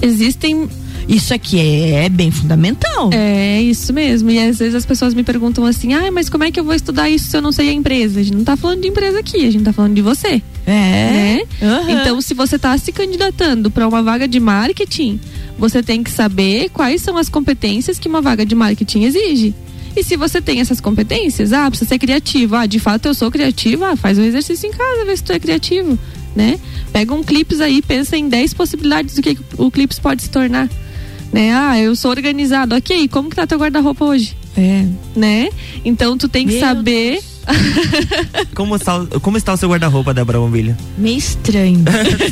Existem 0.00 0.68
isso 1.08 1.34
aqui 1.34 1.58
é, 1.58 2.04
é, 2.04 2.08
bem 2.08 2.30
fundamental. 2.30 3.10
É, 3.12 3.60
isso 3.60 3.92
mesmo. 3.92 4.30
E 4.30 4.38
às 4.38 4.58
vezes 4.58 4.74
as 4.74 4.86
pessoas 4.86 5.14
me 5.14 5.22
perguntam 5.22 5.64
assim: 5.64 5.94
ah, 5.94 6.10
mas 6.10 6.28
como 6.28 6.44
é 6.44 6.50
que 6.50 6.58
eu 6.58 6.64
vou 6.64 6.74
estudar 6.74 7.08
isso 7.08 7.30
se 7.30 7.36
eu 7.36 7.42
não 7.42 7.52
sei 7.52 7.68
a 7.68 7.72
empresa? 7.72 8.20
A 8.20 8.22
gente 8.22 8.36
não 8.36 8.44
tá 8.44 8.56
falando 8.56 8.80
de 8.82 8.88
empresa 8.88 9.18
aqui, 9.18 9.46
a 9.46 9.50
gente 9.50 9.64
tá 9.64 9.72
falando 9.72 9.94
de 9.94 10.02
você. 10.02 10.42
É. 10.66 10.70
Né? 10.70 11.42
Uhum. 11.60 11.90
Então, 11.90 12.20
se 12.20 12.34
você 12.34 12.58
tá 12.58 12.76
se 12.78 12.92
candidatando 12.92 13.70
para 13.70 13.86
uma 13.86 14.02
vaga 14.02 14.28
de 14.28 14.38
marketing, 14.38 15.20
você 15.58 15.82
tem 15.82 16.02
que 16.02 16.10
saber 16.10 16.70
quais 16.70 17.02
são 17.02 17.16
as 17.16 17.28
competências 17.28 17.98
que 17.98 18.08
uma 18.08 18.20
vaga 18.20 18.46
de 18.46 18.54
marketing 18.54 19.04
exige. 19.04 19.54
E 19.94 20.02
se 20.02 20.16
você 20.16 20.40
tem 20.40 20.60
essas 20.60 20.80
competências, 20.80 21.52
ah, 21.52 21.68
precisa 21.68 21.88
ser 21.88 21.98
criativo. 21.98 22.56
Ah, 22.56 22.64
de 22.64 22.78
fato 22.78 23.06
eu 23.06 23.14
sou 23.14 23.30
criativa, 23.30 23.90
ah, 23.90 23.96
faz 23.96 24.18
um 24.18 24.22
exercício 24.22 24.68
em 24.68 24.72
casa, 24.72 25.04
vê 25.04 25.16
se 25.16 25.22
tu 25.22 25.32
é 25.32 25.38
criativo, 25.38 25.98
né? 26.34 26.58
Pega 26.92 27.12
um 27.12 27.22
clips 27.22 27.60
aí, 27.60 27.82
pensa 27.82 28.16
em 28.16 28.28
10 28.28 28.54
possibilidades 28.54 29.14
do 29.16 29.22
que 29.22 29.36
o 29.58 29.70
clips 29.70 29.98
pode 29.98 30.22
se 30.22 30.30
tornar 30.30 30.70
né? 31.32 31.52
Ah, 31.54 31.78
eu 31.80 31.96
sou 31.96 32.10
organizado. 32.10 32.74
Ok, 32.74 33.08
como 33.08 33.30
que 33.30 33.36
tá 33.36 33.46
teu 33.46 33.58
guarda-roupa 33.58 34.04
hoje? 34.04 34.36
É. 34.56 34.84
Né? 35.16 35.48
Então 35.84 36.18
tu 36.18 36.28
tem 36.28 36.46
que 36.46 36.52
Meu 36.52 36.60
saber. 36.60 37.12
Deus 37.12 37.31
como, 38.54 38.76
está, 38.76 39.04
como 39.20 39.36
está 39.36 39.52
o 39.52 39.56
seu 39.56 39.68
guarda-roupa, 39.68 40.14
Débora 40.14 40.38
Bombilho? 40.38 40.76
Meio 40.96 41.18
estranho. 41.18 41.84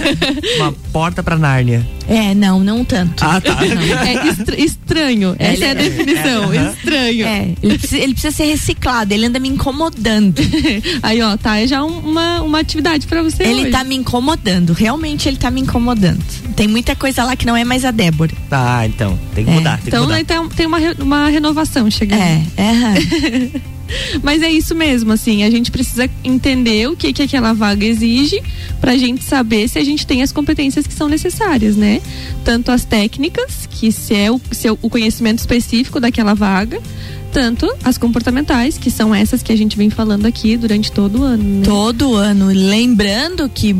Uma 0.57 0.73
porta 0.93 1.23
pra 1.23 1.37
Nárnia. 1.37 1.87
É, 2.09 2.35
não, 2.35 2.61
não 2.61 2.85
tanto. 2.85 3.25
Ah, 3.25 3.41
tá. 3.41 3.59
É 3.65 4.61
estranho. 4.61 5.37
Essa 5.39 5.65
é, 5.65 5.69
é 5.69 5.71
a 5.71 5.75
definição. 5.75 6.53
É, 6.53 6.71
estranho. 6.73 7.27
É, 7.27 7.53
ele 7.63 7.79
precisa, 7.79 8.03
ele 8.03 8.13
precisa, 8.13 8.37
ser 8.37 8.45
reciclado, 8.47 9.13
ele 9.13 9.27
anda 9.27 9.39
me 9.39 9.49
incomodando. 9.49 10.41
Aí, 11.03 11.23
ó, 11.23 11.37
tá, 11.37 11.59
é 11.59 11.67
já 11.67 11.83
uma, 11.85 12.43
uma 12.43 12.61
atividade 12.61 13.07
pra 13.07 13.23
você. 13.23 13.45
Ele 13.45 13.63
hoje. 13.63 13.71
tá 13.71 13.85
me 13.85 13.95
incomodando, 13.95 14.73
realmente 14.73 15.29
ele 15.29 15.37
tá 15.37 15.51
me 15.51 15.61
incomodando. 15.61 16.23
Tem 16.57 16.67
muita 16.67 16.97
coisa 16.97 17.25
lá 17.25 17.37
que 17.37 17.47
não 17.47 17.57
é 17.57 17.65
mais 17.65 17.85
a 17.85 17.91
Débora. 17.91 18.33
Tá, 18.49 18.87
então, 18.87 19.19
tem 19.35 19.45
que 19.45 19.51
é. 19.51 19.55
mudar. 19.55 19.79
Tem 19.79 19.89
então, 19.89 20.07
que 20.07 20.13
mudar. 20.13 20.49
tem 20.57 20.67
uma, 20.67 20.79
uma 20.99 21.29
renovação 21.29 21.91
chegando. 21.91 22.21
É, 22.21 22.43
é. 22.57 23.61
Mas 24.23 24.43
é 24.43 24.51
isso 24.51 24.75
mesmo, 24.75 25.13
assim, 25.13 25.45
a 25.45 25.51
gente 25.51 25.71
precisa 25.71 26.09
entender 26.25 26.89
o 26.89 26.97
que, 26.97 27.13
que 27.13 27.23
aquela 27.23 27.53
vaga 27.53 27.85
exige 27.85 28.43
para 28.81 28.93
a 28.93 28.97
gente 28.97 29.25
saber 29.25 29.69
se 29.69 29.79
a 29.79 29.85
gente 29.85 30.07
tem 30.07 30.23
as 30.23 30.33
competências 30.33 30.87
que 30.87 30.95
são 30.95 31.09
necessárias, 31.09 31.77
né? 31.77 32.01
Tanto 32.45 32.71
as 32.71 32.85
técnicas, 32.85 33.69
que 33.71 33.93
se 33.93 34.15
é 34.15 34.31
o, 34.31 34.41
se 34.51 34.69
é 34.69 34.73
o 34.73 34.77
conhecimento 34.77 35.39
específico 35.39 36.01
daquela 36.01 36.35
vaga, 36.35 36.81
tanto 37.33 37.73
as 37.85 37.97
comportamentais, 37.97 38.77
que 38.77 38.91
são 38.91 39.15
essas 39.15 39.43
que 39.43 39.53
a 39.53 39.57
gente 39.57 39.77
vem 39.77 39.91
falando 39.91 40.27
aqui 40.27 40.57
durante 40.57 40.91
todo 40.91 41.21
o 41.21 41.23
ano. 41.23 41.43
Né? 41.43 41.63
Todo 41.65 42.15
ano. 42.15 42.47
Lembrando 42.47 43.49
que 43.49 43.77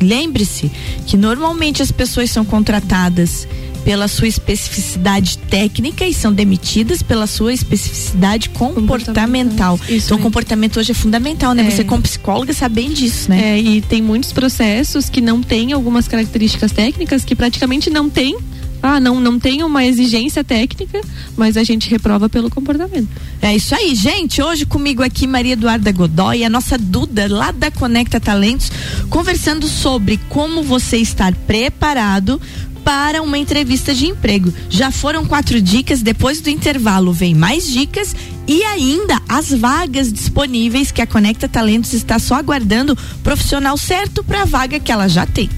lembre-se 0.00 0.70
que 1.06 1.16
normalmente 1.16 1.82
as 1.82 1.90
pessoas 1.90 2.30
são 2.30 2.44
contratadas 2.44 3.48
pela 3.88 4.06
sua 4.06 4.28
especificidade 4.28 5.38
técnica 5.38 6.04
e 6.04 6.12
são 6.12 6.30
demitidas 6.30 7.02
pela 7.02 7.26
sua 7.26 7.54
especificidade 7.54 8.50
comportamental. 8.50 9.80
então, 9.88 10.18
o 10.18 10.20
comportamento 10.20 10.78
hoje 10.78 10.90
é 10.90 10.94
fundamental, 10.94 11.54
né? 11.54 11.66
É. 11.66 11.70
Você, 11.70 11.84
como 11.84 12.02
psicóloga, 12.02 12.52
sabe 12.52 12.82
bem 12.82 12.92
disso, 12.92 13.30
né? 13.30 13.56
É, 13.56 13.58
e 13.58 13.80
tem 13.80 14.02
muitos 14.02 14.30
processos 14.30 15.08
que 15.08 15.22
não 15.22 15.42
têm 15.42 15.72
algumas 15.72 16.06
características 16.06 16.70
técnicas 16.70 17.24
que 17.24 17.34
praticamente 17.34 17.88
não 17.88 18.10
tem 18.10 18.36
ah, 18.82 19.00
não, 19.00 19.20
não 19.20 19.40
tem 19.40 19.62
uma 19.64 19.84
exigência 19.84 20.44
técnica, 20.44 21.00
mas 21.36 21.56
a 21.56 21.64
gente 21.64 21.90
reprova 21.90 22.28
pelo 22.28 22.48
comportamento. 22.48 23.08
É 23.42 23.54
isso 23.54 23.74
aí, 23.74 23.94
gente. 23.94 24.40
Hoje 24.40 24.64
comigo 24.64 25.02
aqui 25.02 25.26
Maria 25.26 25.54
Eduarda 25.54 25.90
Godoy, 25.90 26.44
a 26.44 26.48
nossa 26.48 26.78
Duda 26.78 27.26
lá 27.28 27.50
da 27.50 27.70
Conecta 27.70 28.20
Talentos, 28.20 28.70
conversando 29.10 29.66
sobre 29.66 30.18
como 30.28 30.62
você 30.62 30.98
estar 30.98 31.34
preparado 31.34 32.40
para 32.88 33.20
uma 33.20 33.36
entrevista 33.36 33.94
de 33.94 34.06
emprego. 34.06 34.50
Já 34.70 34.90
foram 34.90 35.26
quatro 35.26 35.60
dicas, 35.60 36.00
depois 36.00 36.40
do 36.40 36.48
intervalo 36.48 37.12
vem 37.12 37.34
mais 37.34 37.70
dicas 37.70 38.16
e 38.46 38.62
ainda 38.62 39.20
as 39.28 39.50
vagas 39.50 40.10
disponíveis 40.10 40.90
que 40.90 41.02
a 41.02 41.06
Conecta 41.06 41.46
Talentos 41.46 41.92
está 41.92 42.18
só 42.18 42.36
aguardando 42.36 42.96
profissional 43.22 43.76
certo 43.76 44.24
para 44.24 44.40
a 44.40 44.44
vaga 44.46 44.80
que 44.80 44.90
ela 44.90 45.06
já 45.06 45.26
tem. 45.26 45.50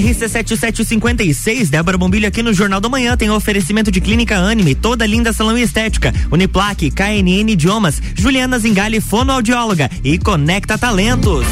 RC7756, 0.00 1.68
Débora 1.70 1.96
Bombilho 1.96 2.26
aqui 2.26 2.42
no 2.42 2.52
Jornal 2.52 2.80
da 2.80 2.88
Manhã 2.88 3.16
tem 3.16 3.30
oferecimento 3.30 3.92
de 3.92 4.00
Clínica 4.00 4.36
Anime, 4.36 4.74
toda 4.74 5.06
linda 5.06 5.32
salão 5.32 5.56
e 5.56 5.62
estética, 5.62 6.12
Uniplaque, 6.32 6.90
KNN 6.90 7.52
Idiomas, 7.52 8.02
Juliana 8.16 8.58
Zingali, 8.58 9.00
fonoaudióloga 9.00 9.88
e 10.02 10.18
Conecta 10.18 10.76
Talentos. 10.76 11.46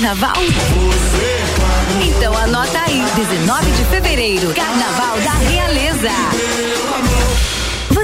Carnaval? 0.00 0.32
Então 2.02 2.34
anota 2.34 2.80
aí, 2.86 3.04
19 3.16 3.70
de 3.72 3.84
fevereiro, 3.84 4.54
Carnaval 4.54 5.20
da 5.20 5.32
Realeza. 5.32 6.69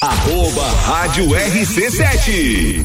Arroba 0.00 0.62
Rádio 0.86 1.30
RC7. 1.30 2.84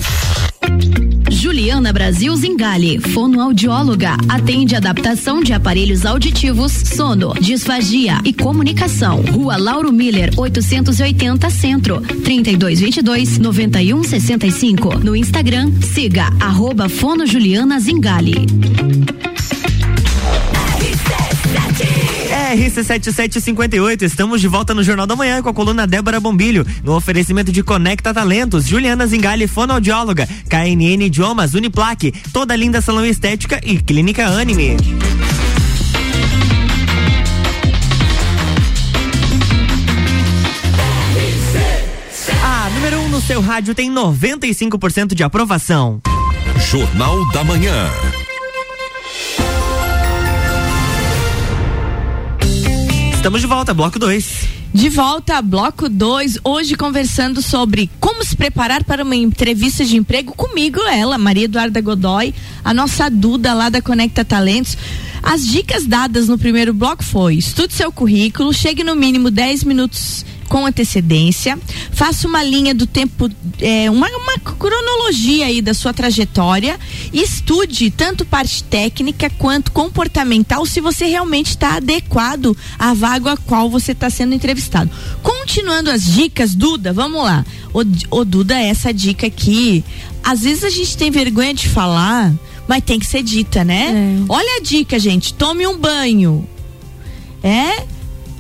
Juliana 1.29 1.93
Brasil 1.93 2.35
Zingale, 2.35 2.99
fonoaudióloga, 2.99 4.17
atende 4.27 4.75
adaptação 4.75 5.43
de 5.43 5.53
aparelhos 5.53 6.07
auditivos, 6.07 6.71
sono, 6.71 7.35
disfagia 7.35 8.19
e 8.25 8.33
comunicação. 8.33 9.21
Rua 9.31 9.57
Lauro 9.57 9.91
Miller, 9.91 10.31
880 10.35 11.51
Centro, 11.51 12.01
3222 12.01 13.37
9165. 13.37 14.97
No 14.97 15.15
Instagram, 15.15 15.71
siga 15.93 16.29
arroba 16.41 16.89
Fono 16.89 17.27
Juliana 17.27 17.79
Zingale. 17.79 18.47
RC7758, 22.53 24.03
estamos 24.03 24.39
de 24.39 24.47
volta 24.47 24.75
no 24.75 24.83
Jornal 24.83 25.07
da 25.07 25.15
Manhã 25.15 25.41
com 25.41 25.49
a 25.49 25.53
coluna 25.53 25.87
Débora 25.87 26.19
Bombilho, 26.19 26.65
no 26.83 26.95
oferecimento 26.95 27.51
de 27.51 27.63
Conecta 27.63 28.13
Talentos, 28.13 28.67
Juliana 28.67 29.07
Zingali, 29.07 29.47
fonoaudióloga, 29.47 30.27
KNN 30.47 31.05
Idiomas, 31.05 31.55
Uniplaque, 31.55 32.13
toda 32.31 32.55
linda 32.55 32.79
salão 32.79 33.03
estética 33.05 33.59
e 33.63 33.79
clínica 33.79 34.27
Anime. 34.27 34.77
A 42.43 42.69
número 42.69 42.99
1 42.99 43.05
um 43.05 43.09
no 43.09 43.21
seu 43.21 43.41
rádio 43.41 43.73
tem 43.73 43.91
95% 43.91 45.15
de 45.15 45.23
aprovação. 45.23 45.99
Jornal 46.69 47.27
da 47.31 47.43
Manhã. 47.43 47.89
Estamos 53.23 53.39
de 53.39 53.47
volta, 53.47 53.73
bloco 53.73 53.97
2. 53.97 54.47
De 54.73 54.89
volta, 54.89 55.41
bloco 55.41 55.87
2, 55.87 56.39
hoje 56.43 56.75
conversando 56.75 57.41
sobre 57.41 57.89
como 57.97 58.21
se 58.21 58.35
preparar 58.35 58.83
para 58.83 59.01
uma 59.01 59.15
entrevista 59.15 59.85
de 59.85 59.95
emprego 59.95 60.35
comigo, 60.35 60.81
ela, 60.81 61.17
Maria 61.17 61.45
Eduarda 61.45 61.79
Godoy, 61.79 62.35
a 62.65 62.73
nossa 62.73 63.09
Duda 63.09 63.53
lá 63.53 63.69
da 63.69 63.81
Conecta 63.81 64.25
Talentos. 64.25 64.77
As 65.23 65.47
dicas 65.47 65.85
dadas 65.85 66.27
no 66.27 66.37
primeiro 66.37 66.73
bloco 66.73 67.01
foi: 67.01 67.35
estude 67.35 67.73
seu 67.73 67.93
currículo, 67.93 68.53
chegue 68.53 68.83
no 68.83 68.93
mínimo 68.93 69.31
10 69.31 69.63
minutos 69.63 70.25
com 70.47 70.65
antecedência, 70.65 71.57
faça 71.91 72.27
uma 72.27 72.43
linha 72.43 72.73
do 72.73 72.85
tempo, 72.85 73.29
é, 73.59 73.89
uma, 73.89 74.07
uma 74.07 74.37
cronologia 74.39 75.45
aí 75.45 75.61
da 75.61 75.73
sua 75.73 75.93
trajetória 75.93 76.79
e 77.11 77.21
estude 77.21 77.89
tanto 77.91 78.25
parte 78.25 78.63
técnica 78.63 79.29
quanto 79.31 79.71
comportamental 79.71 80.65
se 80.65 80.79
você 80.79 81.05
realmente 81.05 81.49
está 81.49 81.75
adequado 81.77 82.55
à 82.77 82.93
vaga 82.93 83.33
a 83.33 83.37
qual 83.37 83.69
você 83.69 83.91
está 83.93 84.09
sendo 84.09 84.33
entrevistado. 84.33 84.89
Continuando 85.21 85.89
as 85.89 86.03
dicas, 86.03 86.55
Duda, 86.55 86.93
vamos 86.93 87.23
lá. 87.23 87.45
O, 87.73 88.19
o 88.19 88.25
Duda, 88.25 88.59
essa 88.59 88.93
dica 88.93 89.27
aqui, 89.27 89.83
às 90.23 90.41
vezes 90.41 90.63
a 90.63 90.69
gente 90.69 90.95
tem 90.95 91.11
vergonha 91.11 91.53
de 91.53 91.67
falar, 91.67 92.33
mas 92.67 92.83
tem 92.83 92.99
que 92.99 93.05
ser 93.05 93.23
dita, 93.23 93.63
né? 93.63 94.19
É. 94.19 94.25
Olha 94.29 94.57
a 94.57 94.63
dica, 94.63 94.97
gente. 94.97 95.33
Tome 95.33 95.67
um 95.67 95.77
banho. 95.77 96.47
É? 97.43 97.83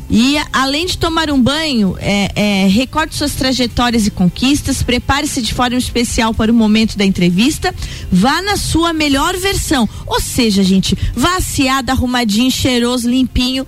E 0.09 0.35
além 0.51 0.85
de 0.85 0.97
tomar 0.97 1.31
um 1.31 1.41
banho, 1.41 1.95
é, 1.99 2.31
é, 2.35 2.67
recorde 2.67 3.15
suas 3.15 3.33
trajetórias 3.33 4.05
e 4.05 4.11
conquistas, 4.11 4.83
prepare-se 4.83 5.41
de 5.41 5.53
forma 5.53 5.77
especial 5.77 6.33
para 6.33 6.51
o 6.51 6.55
momento 6.55 6.97
da 6.97 7.05
entrevista, 7.05 7.73
vá 8.11 8.41
na 8.41 8.57
sua 8.57 8.93
melhor 8.93 9.35
versão. 9.37 9.87
Ou 10.05 10.19
seja, 10.19 10.63
gente, 10.63 10.97
vá 11.15 11.37
aciado, 11.37 11.91
arrumadinho, 11.91 12.51
cheiroso, 12.51 13.09
limpinho, 13.09 13.65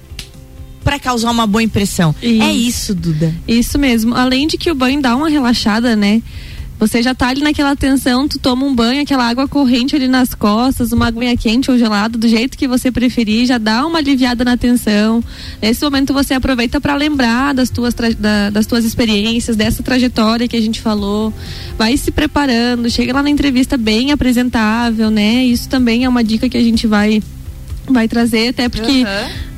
para 0.83 0.99
causar 0.99 1.31
uma 1.31 1.47
boa 1.47 1.63
impressão. 1.63 2.13
Isso. 2.21 2.43
É 2.43 2.53
isso, 2.53 2.95
Duda. 2.95 3.33
Isso 3.47 3.79
mesmo. 3.79 4.13
Além 4.13 4.47
de 4.47 4.55
que 4.55 4.69
o 4.69 4.75
banho 4.75 5.01
dá 5.01 5.15
uma 5.15 5.29
relaxada, 5.29 5.95
né? 5.95 6.21
Você 6.77 7.01
já 7.01 7.15
tá 7.15 7.29
ali 7.29 7.41
naquela 7.41 7.73
tensão, 7.73 8.27
tu 8.27 8.37
toma 8.37 8.65
um 8.65 8.75
banho, 8.75 9.01
aquela 9.01 9.25
água 9.27 9.47
corrente 9.47 9.95
ali 9.95 10.09
nas 10.09 10.33
costas, 10.33 10.91
uma 10.91 11.07
aguinha 11.07 11.35
quente 11.37 11.71
ou 11.71 11.77
gelada, 11.77 12.17
do 12.17 12.27
jeito 12.27 12.57
que 12.57 12.67
você 12.67 12.91
preferir, 12.91 13.45
já 13.45 13.57
dá 13.57 13.85
uma 13.85 13.99
aliviada 13.99 14.43
na 14.43 14.57
tensão. 14.57 15.23
Nesse 15.61 15.81
momento 15.83 16.13
você 16.13 16.33
aproveita 16.33 16.81
para 16.81 16.93
lembrar 16.95 17.53
das 17.53 17.69
tuas, 17.69 17.93
da- 17.93 18.49
das 18.49 18.65
tuas 18.65 18.83
experiências, 18.83 19.55
dessa 19.55 19.81
trajetória 19.81 20.47
que 20.49 20.57
a 20.57 20.61
gente 20.61 20.81
falou. 20.81 21.33
Vai 21.77 21.95
se 21.95 22.11
preparando, 22.11 22.89
chega 22.89 23.13
lá 23.13 23.23
na 23.23 23.29
entrevista 23.29 23.77
bem 23.77 24.11
apresentável, 24.11 25.09
né? 25.09 25.45
Isso 25.45 25.69
também 25.69 26.03
é 26.03 26.09
uma 26.09 26.23
dica 26.25 26.49
que 26.49 26.57
a 26.57 26.63
gente 26.63 26.85
vai, 26.87 27.23
vai 27.89 28.07
trazer, 28.09 28.49
até 28.49 28.67
porque 28.67 29.03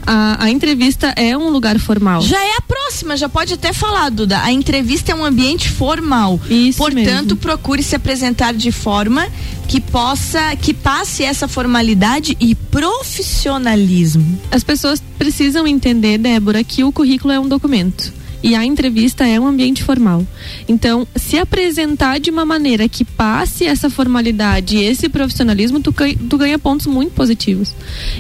a, 0.07 0.45
a 0.45 0.49
entrevista 0.49 1.13
é 1.17 1.37
um 1.37 1.49
lugar 1.49 1.77
formal. 1.77 2.21
Já 2.21 2.41
é 2.41 2.55
a 2.55 2.61
próxima, 2.61 3.17
já 3.17 3.27
pode 3.27 3.53
até 3.53 3.73
falar, 3.73 4.09
Duda. 4.09 4.41
A 4.41 4.51
entrevista 4.51 5.11
é 5.11 5.15
um 5.15 5.25
ambiente 5.25 5.69
formal. 5.69 6.39
Isso 6.49 6.77
Portanto, 6.77 7.03
mesmo. 7.03 7.35
procure 7.35 7.83
se 7.83 7.93
apresentar 7.93 8.53
de 8.53 8.71
forma 8.71 9.27
que 9.67 9.81
possa, 9.81 10.55
que 10.55 10.73
passe 10.73 11.23
essa 11.23 11.45
formalidade 11.45 12.37
e 12.39 12.55
profissionalismo. 12.55 14.39
As 14.49 14.63
pessoas 14.63 15.03
precisam 15.19 15.67
entender, 15.67 16.17
Débora, 16.17 16.63
que 16.63 16.85
o 16.85 16.91
currículo 16.91 17.33
é 17.33 17.39
um 17.39 17.47
documento. 17.47 18.13
E 18.43 18.53
a 18.55 18.63
entrevista 18.63 19.27
é 19.27 19.39
um 19.39 19.47
ambiente 19.47 19.83
formal. 19.83 20.25
Então, 20.67 21.07
se 21.15 21.37
apresentar 21.39 22.19
de 22.19 22.29
uma 22.29 22.45
maneira 22.45 22.87
que 22.87 23.03
passe 23.03 23.65
essa 23.65 23.89
formalidade 23.89 24.77
e 24.77 24.83
esse 24.83 25.09
profissionalismo, 25.09 25.79
tu, 25.79 25.91
ganha- 25.91 26.15
tu 26.29 26.37
ganha 26.37 26.59
pontos 26.59 26.85
muito 26.85 27.13
positivos. 27.13 27.73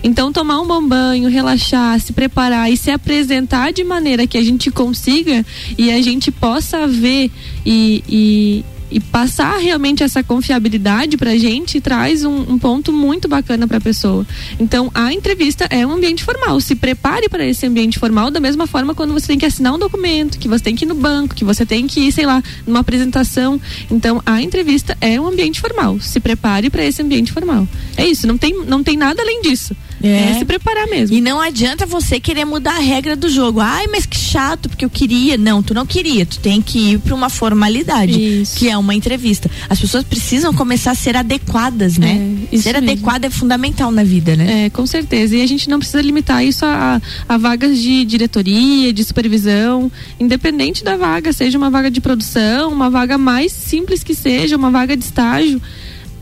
Então, 0.03 0.33
tomar 0.33 0.59
um 0.59 0.67
bom 0.67 0.85
banho, 0.85 1.29
relaxar, 1.29 1.99
se 1.99 2.13
preparar 2.13 2.71
e 2.71 2.75
se 2.75 2.89
apresentar 2.89 3.71
de 3.71 3.83
maneira 3.83 4.25
que 4.25 4.37
a 4.37 4.43
gente 4.43 4.71
consiga 4.71 5.45
e 5.77 5.91
a 5.91 6.01
gente 6.01 6.31
possa 6.31 6.87
ver 6.87 7.29
e, 7.65 8.03
e, 8.09 8.65
e 8.89 8.99
passar 8.99 9.57
realmente 9.57 10.03
essa 10.03 10.23
confiabilidade 10.23 11.17
pra 11.17 11.37
gente 11.37 11.81
traz 11.81 12.23
um, 12.23 12.53
um 12.53 12.59
ponto 12.59 12.91
muito 12.91 13.27
bacana 13.27 13.67
pra 13.67 13.79
pessoa. 13.81 14.25
Então, 14.59 14.91
a 14.93 15.13
entrevista 15.13 15.67
é 15.69 15.85
um 15.85 15.91
ambiente 15.91 16.23
formal. 16.23 16.59
Se 16.59 16.75
prepare 16.75 17.29
para 17.29 17.45
esse 17.45 17.65
ambiente 17.65 17.99
formal 17.99 18.31
da 18.31 18.39
mesma 18.39 18.67
forma 18.67 18.95
quando 18.95 19.13
você 19.13 19.27
tem 19.27 19.37
que 19.37 19.45
assinar 19.45 19.73
um 19.73 19.79
documento, 19.79 20.39
que 20.39 20.47
você 20.47 20.63
tem 20.63 20.75
que 20.75 20.85
ir 20.85 20.87
no 20.87 20.95
banco, 20.95 21.35
que 21.35 21.45
você 21.45 21.65
tem 21.65 21.87
que 21.87 22.01
ir, 22.01 22.11
sei 22.11 22.25
lá, 22.25 22.41
numa 22.65 22.79
apresentação. 22.79 23.59
Então, 23.91 24.21
a 24.25 24.41
entrevista 24.41 24.97
é 25.01 25.19
um 25.19 25.27
ambiente 25.27 25.59
formal. 25.59 25.99
Se 25.99 26.19
prepare 26.19 26.69
para 26.69 26.85
esse 26.85 27.01
ambiente 27.01 27.31
formal. 27.31 27.67
É 27.95 28.05
isso, 28.05 28.27
não 28.27 28.37
tem, 28.37 28.65
não 28.65 28.83
tem 28.83 28.97
nada 28.97 29.21
além 29.21 29.41
disso. 29.41 29.75
É. 30.01 30.31
É, 30.31 30.33
se 30.39 30.45
preparar 30.45 30.87
mesmo. 30.87 31.15
E 31.15 31.21
não 31.21 31.39
adianta 31.39 31.85
você 31.85 32.19
querer 32.19 32.45
mudar 32.45 32.75
a 32.75 32.79
regra 32.79 33.15
do 33.15 33.29
jogo. 33.29 33.59
Ai, 33.59 33.87
mas 33.87 34.05
que 34.05 34.17
chato, 34.17 34.69
porque 34.69 34.85
eu 34.85 34.89
queria. 34.89 35.37
Não, 35.37 35.63
tu 35.63 35.73
não 35.73 35.85
queria. 35.85 36.25
Tu 36.25 36.39
tem 36.39 36.61
que 36.61 36.93
ir 36.93 36.99
para 36.99 37.15
uma 37.15 37.29
formalidade, 37.29 38.41
Isso. 38.41 38.57
que 38.57 38.69
é 38.69 38.77
uma 38.77 38.93
entrevista. 38.93 39.49
As 39.69 39.79
pessoas 39.79 40.03
precisam 40.03 40.53
começar 40.53 40.91
a 40.91 40.95
ser 40.95 41.15
adequadas, 41.15 41.97
né? 41.97 42.35
É, 42.51 42.57
ser 42.57 42.73
mesmo. 42.73 42.91
adequada 42.91 43.27
é 43.27 43.29
fundamental 43.29 43.91
na 43.91 44.03
vida, 44.03 44.35
né? 44.35 44.65
É, 44.65 44.69
com 44.69 44.85
certeza. 44.85 45.35
E 45.35 45.41
a 45.41 45.47
gente 45.47 45.69
não 45.69 45.79
precisa 45.79 46.01
limitar 46.01 46.45
isso 46.45 46.65
a, 46.65 47.01
a 47.27 47.37
vagas 47.37 47.79
de 47.79 48.05
diretoria, 48.05 48.93
de 48.93 49.03
supervisão, 49.03 49.91
independente 50.19 50.83
da 50.83 50.95
vaga, 50.95 51.33
seja 51.33 51.57
uma 51.57 51.69
vaga 51.69 51.89
de 51.89 52.01
produção, 52.01 52.71
uma 52.71 52.89
vaga 52.89 53.17
mais 53.17 53.51
simples 53.51 54.03
que 54.03 54.13
seja, 54.13 54.55
uma 54.55 54.71
vaga 54.71 54.95
de 54.95 55.03
estágio. 55.03 55.61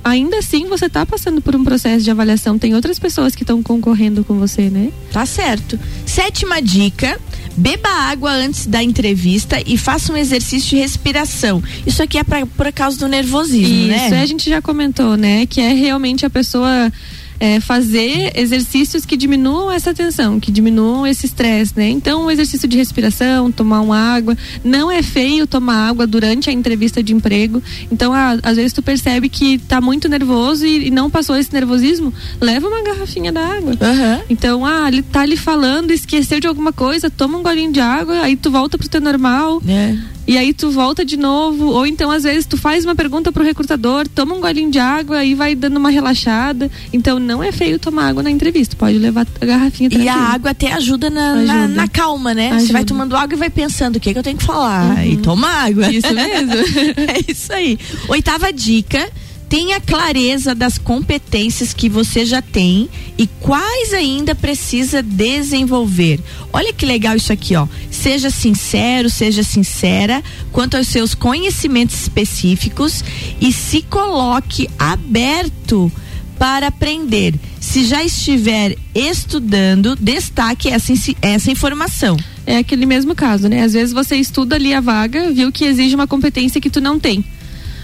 Ainda 0.06 0.38
assim 0.38 0.68
você 0.68 0.86
está 0.86 1.04
passando 1.04 1.42
por 1.42 1.56
um 1.56 1.64
processo 1.64 2.04
de 2.04 2.12
avaliação. 2.12 2.60
Tem 2.60 2.76
outras 2.76 3.00
pessoas 3.00 3.36
que 3.36 3.42
estão 3.42 3.62
concorrendo 3.64 4.24
com 4.24 4.36
você, 4.36 4.70
né? 4.70 4.92
Tá 5.12 5.26
certo. 5.26 5.80
Sétima 6.06 6.62
dica. 6.62 7.20
Beba 7.58 7.90
água 7.90 8.32
antes 8.32 8.68
da 8.68 8.84
entrevista 8.84 9.62
e 9.66 9.78
faça 9.78 10.14
um 10.14 10.18
exercício 10.18 10.72
de 10.72 10.76
respiração. 10.76 11.64
Isso 11.88 12.04
aqui 12.04 12.18
é 12.18 12.24
pra, 12.24 12.46
por 12.46 12.72
causa 12.72 13.00
do 13.00 13.08
nervosismo, 13.08 13.88
né? 13.88 14.06
Isso 14.06 14.16
a 14.16 14.26
gente 14.26 14.50
já 14.50 14.62
comentou, 14.62 15.18
né? 15.18 15.46
Que 15.46 15.62
é 15.62 15.74
realmente 15.74 16.26
a 16.26 16.30
pessoa 16.30 16.92
é, 17.40 17.60
fazer 17.60 18.32
exercícios 18.36 19.06
que 19.06 19.18
diminuam 19.18 19.72
essa 19.72 19.94
tensão, 19.94 20.40
que 20.40 20.52
diminuam 20.52 21.06
esse 21.06 21.26
estresse, 21.26 21.74
né? 21.76 21.90
Então, 21.90 22.26
o 22.26 22.32
exercício 22.32 22.68
de 22.68 22.78
respiração, 22.78 23.52
tomar 23.52 23.82
uma 23.82 23.98
água, 23.98 24.38
não 24.64 24.90
é 24.92 25.02
feio 25.02 25.48
tomar 25.48 25.90
água 25.90 26.08
durante 26.08 26.50
a 26.50 26.54
entrevista 26.54 27.02
de 27.04 27.14
emprego. 27.14 27.62
Então, 27.92 28.14
ah, 28.14 28.38
às 28.44 28.56
vezes 28.56 28.74
tu 28.74 28.82
percebe 28.82 29.30
que 29.30 29.58
tá 29.58 29.82
muito 29.82 30.08
nervoso 30.08 30.66
e, 30.66 30.88
e, 30.88 30.92
não 30.92 31.10
passou 31.10 31.36
esse 31.36 31.52
nervosismo, 31.54 32.14
leva 32.40 32.68
uma 32.68 32.84
garrafinha 32.84 33.32
d'água. 33.32 33.72
Uhum. 33.72 34.22
Então, 34.30 34.66
ah, 34.66 34.88
ele 34.88 35.02
tá 35.02 35.22
ali 35.22 35.38
falando, 35.38 35.92
esqueceu 35.92 36.40
de 36.40 36.48
alguma 36.48 36.72
coisa, 36.72 37.10
toma 37.10 37.38
um 37.38 37.44
golinho 37.44 37.72
de 37.72 37.80
água, 37.80 38.22
aí 38.22 38.36
tu 38.36 38.50
volta 38.52 38.78
pro 38.78 38.88
teu 38.90 39.02
normal. 39.02 39.62
É 39.68 40.15
e 40.28 40.38
aí 40.38 40.54
tu 40.54 40.72
volta 40.72 41.06
de 41.06 41.18
novo, 41.18 41.68
ou 41.68 41.86
então 41.86 42.10
às 42.10 42.24
vezes 42.24 42.46
tu 42.46 42.58
faz 42.58 42.84
uma 42.84 42.96
pergunta 42.96 43.32
pro 43.32 43.44
recrutador, 43.44 44.08
toma 44.08 44.36
um 44.36 44.42
golinho 44.42 44.72
de 44.72 44.80
água 44.80 45.24
e 45.24 45.36
vai 45.36 45.56
dando 45.56 45.78
uma 45.78 45.90
relaxada. 45.90 46.70
Então 46.92 47.20
não 47.20 47.44
é 47.44 47.52
feio 47.52 47.78
tomar 47.78 48.10
água 48.10 48.24
na 48.24 48.32
entrevista, 48.32 48.76
pode 48.76 48.98
levar 48.98 49.28
a 49.40 49.46
garrafinha 49.46 49.90
tranquila. 49.90 50.16
E 50.16 50.20
a 50.20 50.22
água 50.22 50.52
até 50.52 50.74
ajuda 50.74 51.10
na, 51.10 51.34
ajuda. 51.34 51.54
na, 51.54 51.68
na 51.68 51.88
calma, 51.88 52.34
né? 52.34 52.50
Ajuda. 52.50 52.66
Você 52.66 52.74
vai 52.74 52.86
tomando 52.86 53.16
água 53.16 53.36
e 53.36 53.40
vai 53.40 53.50
pensando 53.50 53.98
o 53.98 54.00
que, 54.00 54.14
que 54.14 54.20
eu 54.20 54.24
tenho 54.24 54.38
que 54.38 54.44
falar. 54.44 54.98
Uhum. 54.98 55.04
E 55.04 55.18
toma 55.18 55.48
água. 55.48 55.92
Isso 55.92 56.14
mesmo. 56.14 56.54
é 57.08 57.32
isso 57.32 57.54
aí. 57.54 57.78
Oitava 58.08 58.52
dica 58.52 59.10
tenha 59.50 59.80
clareza 59.80 60.56
das 60.56 60.78
competências 60.78 61.74
que 61.74 61.88
você 61.88 62.26
já 62.26 62.42
tem 62.42 62.90
e 63.18 63.28
quais 63.28 63.94
ainda 63.94 64.36
precisa 64.36 65.02
desenvolver. 65.02 66.20
Olha 66.52 66.74
que 66.74 66.86
legal 66.86 67.16
isso 67.16 67.32
aqui, 67.32 67.56
ó. 67.56 67.68
Seja 67.92 68.30
sincero, 68.30 69.10
seja 69.10 69.44
sincera 69.44 70.24
quanto 70.52 70.78
aos 70.78 70.88
seus 70.88 71.14
conhecimentos 71.14 71.96
específicos 72.02 73.04
e 73.40 73.52
se 73.52 73.82
coloque 73.84 74.70
aberto 74.78 75.92
para 76.38 76.68
aprender. 76.68 77.34
Se 77.60 77.86
já 77.86 78.04
estiver 78.04 78.76
estudando, 78.94 79.96
destaque 79.96 80.70
essa, 80.70 80.94
essa 81.22 81.52
informação. 81.52 82.18
É 82.46 82.58
aquele 82.58 82.86
mesmo 82.86 83.16
caso, 83.16 83.48
né? 83.48 83.64
Às 83.64 83.74
vezes 83.74 83.94
você 83.94 84.18
estuda 84.18 84.56
ali 84.56 84.74
a 84.74 84.82
vaga, 84.82 85.32
viu 85.32 85.52
que 85.52 85.66
exige 85.66 85.96
uma 85.96 86.06
competência 86.06 86.62
que 86.62 86.70
tu 86.70 86.82
não 86.82 87.00
tem 87.00 87.24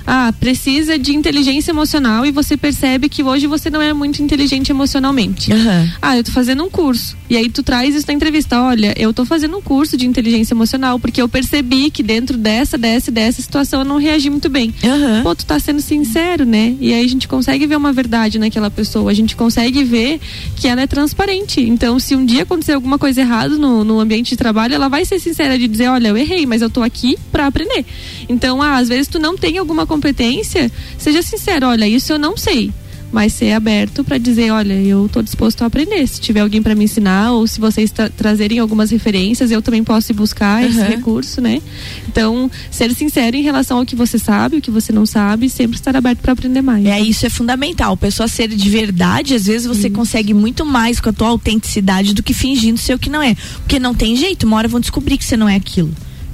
ah, 0.06 0.34
precisa 0.40 0.98
de 0.98 1.14
inteligência 1.16 1.72
emocional 1.72 2.26
e 2.26 2.32
você 2.32 2.58
percebe 2.58 3.10
que 3.10 3.24
hoje 3.24 3.48
você 3.48 3.70
não 3.70 3.82
é 3.82 3.94
muito 3.94 4.22
inteligente 4.22 4.70
emocionalmente. 4.72 5.52
Uhum. 5.52 5.90
Ah, 6.02 6.18
eu 6.18 6.24
tô 6.24 6.32
fazendo 6.32 6.64
um 6.64 6.70
curso. 6.70 7.16
E 7.30 7.38
aí 7.38 7.50
tu 7.50 7.64
traz 7.64 7.96
isso 7.96 8.06
na 8.08 8.14
entrevista, 8.14 8.62
olha, 8.62 8.94
eu 8.98 9.14
tô 9.14 9.26
fazendo 9.26 9.58
um 9.58 9.62
curso 9.62 9.96
de 9.96 10.06
inteligência 10.06 10.54
emocional 10.54 11.00
porque 11.00 11.22
eu 11.22 11.30
percebi 11.30 11.90
que 11.90 12.04
dentro 12.04 12.38
dessa, 12.38 12.78
dessa, 12.78 13.12
dessa 13.12 13.42
situação 13.42 13.82
eu 13.82 13.86
não 13.86 13.98
reagi 13.98 14.30
muito 14.30 14.50
bem. 14.50 14.74
Uhum. 14.84 15.24
Pô, 15.24 15.36
tu 15.36 15.46
tá 15.46 15.60
sendo 15.60 15.82
sincero, 15.82 16.46
né? 16.46 16.76
E 16.80 16.94
aí 16.94 17.06
a 17.06 17.08
gente 17.08 17.28
consegue 17.28 17.66
ver 17.68 17.76
uma 17.76 17.94
verdade 17.94 18.40
naquela 18.40 18.70
pessoa, 18.70 19.12
a 19.12 19.14
gente 19.14 19.36
consegue 19.36 19.84
ver 19.84 20.20
que 20.56 20.68
ela 20.68 20.82
é 20.82 20.88
transparente. 20.88 21.62
Então, 21.62 22.00
se 22.00 22.16
um 22.16 22.26
dia 22.26 22.44
acontecer 22.44 22.74
alguma 22.74 22.98
coisa 22.98 23.22
errada 23.22 23.58
no, 23.58 23.84
no 23.84 24.00
ambiente 24.00 24.30
de 24.30 24.38
trabalho, 24.38 24.76
ela 24.76 24.90
vai 24.90 25.06
ser 25.06 25.20
sincera 25.20 25.58
de 25.58 25.68
dizer, 25.68 25.90
olha, 25.90 26.10
eu 26.10 26.18
errei, 26.18 26.46
mas 26.46 26.62
eu 26.62 26.70
tô 26.70 26.82
aqui 26.82 27.18
para 27.32 27.48
aprender. 27.48 27.86
Então, 28.32 28.62
ah, 28.62 28.78
às 28.78 28.88
vezes 28.88 29.08
tu 29.08 29.20
não 29.20 29.38
tem 29.38 29.58
alguma 29.58 29.86
competência, 29.86 30.72
seja 30.98 31.22
sincero, 31.22 31.68
olha, 31.68 31.88
isso 31.88 32.14
eu 32.14 32.20
não 32.20 32.38
sei 32.38 32.72
mas 33.12 33.34
ser 33.34 33.52
aberto 33.52 34.04
para 34.04 34.18
dizer, 34.18 34.52
olha, 34.52 34.74
eu 34.74 35.06
estou 35.06 35.22
disposto 35.22 35.62
a 35.64 35.66
aprender. 35.66 36.08
Se 36.08 36.20
tiver 36.20 36.40
alguém 36.40 36.64
para 36.64 36.74
me 36.74 36.86
ensinar 36.86 37.34
ou 37.34 37.46
se 37.46 37.60
vocês 37.60 37.92
tra 37.92 38.10
trazerem 38.10 38.60
algumas 38.60 38.90
referências, 38.90 39.52
eu 39.52 39.62
também 39.62 39.84
posso 39.84 40.12
ir 40.12 40.16
buscar 40.16 40.64
uhum. 40.64 40.70
esse 40.70 40.82
recurso, 40.82 41.42
né? 41.42 41.62
Então, 42.08 42.50
ser 42.70 42.94
sincero 42.94 43.36
em 43.36 43.42
relação 43.42 43.80
ao 43.80 43.86
que 43.86 43.96
você 43.96 44.18
sabe, 44.18 44.58
o 44.58 44.62
que 44.62 44.72
você 44.72 44.94
não 44.94 45.06
sabe, 45.06 45.50
sempre 45.50 45.76
estar 45.76 45.96
aberto 45.96 46.20
para 46.20 46.34
aprender 46.34 46.62
mais. 46.62 46.86
É, 46.86 47.00
isso 47.00 47.26
é 47.26 47.30
fundamental. 47.30 47.98
Pessoa 47.98 48.28
ser 48.28 48.48
de 48.48 48.70
verdade, 48.70 49.36
às 49.36 49.46
vezes 49.46 49.68
você 49.68 49.90
consegue 49.90 50.34
muito 50.34 50.66
mais 50.66 51.00
com 51.00 51.10
a 51.10 51.14
tua 51.14 51.28
autenticidade 51.28 52.14
do 52.14 52.24
que 52.24 52.34
fingindo 52.34 52.80
ser 52.80 52.94
o 52.94 53.00
que 53.00 53.10
não 53.10 53.22
é. 53.22 53.36
Porque 53.58 53.80
não 53.80 53.94
tem 53.94 54.16
jeito, 54.16 54.46
uma 54.46 54.56
hora 54.58 54.68
vão 54.68 54.80
descobrir 54.80 55.18
que 55.18 55.26
você 55.26 55.36
não 55.36 55.50
é 55.50 55.56
aquilo. 55.56 55.92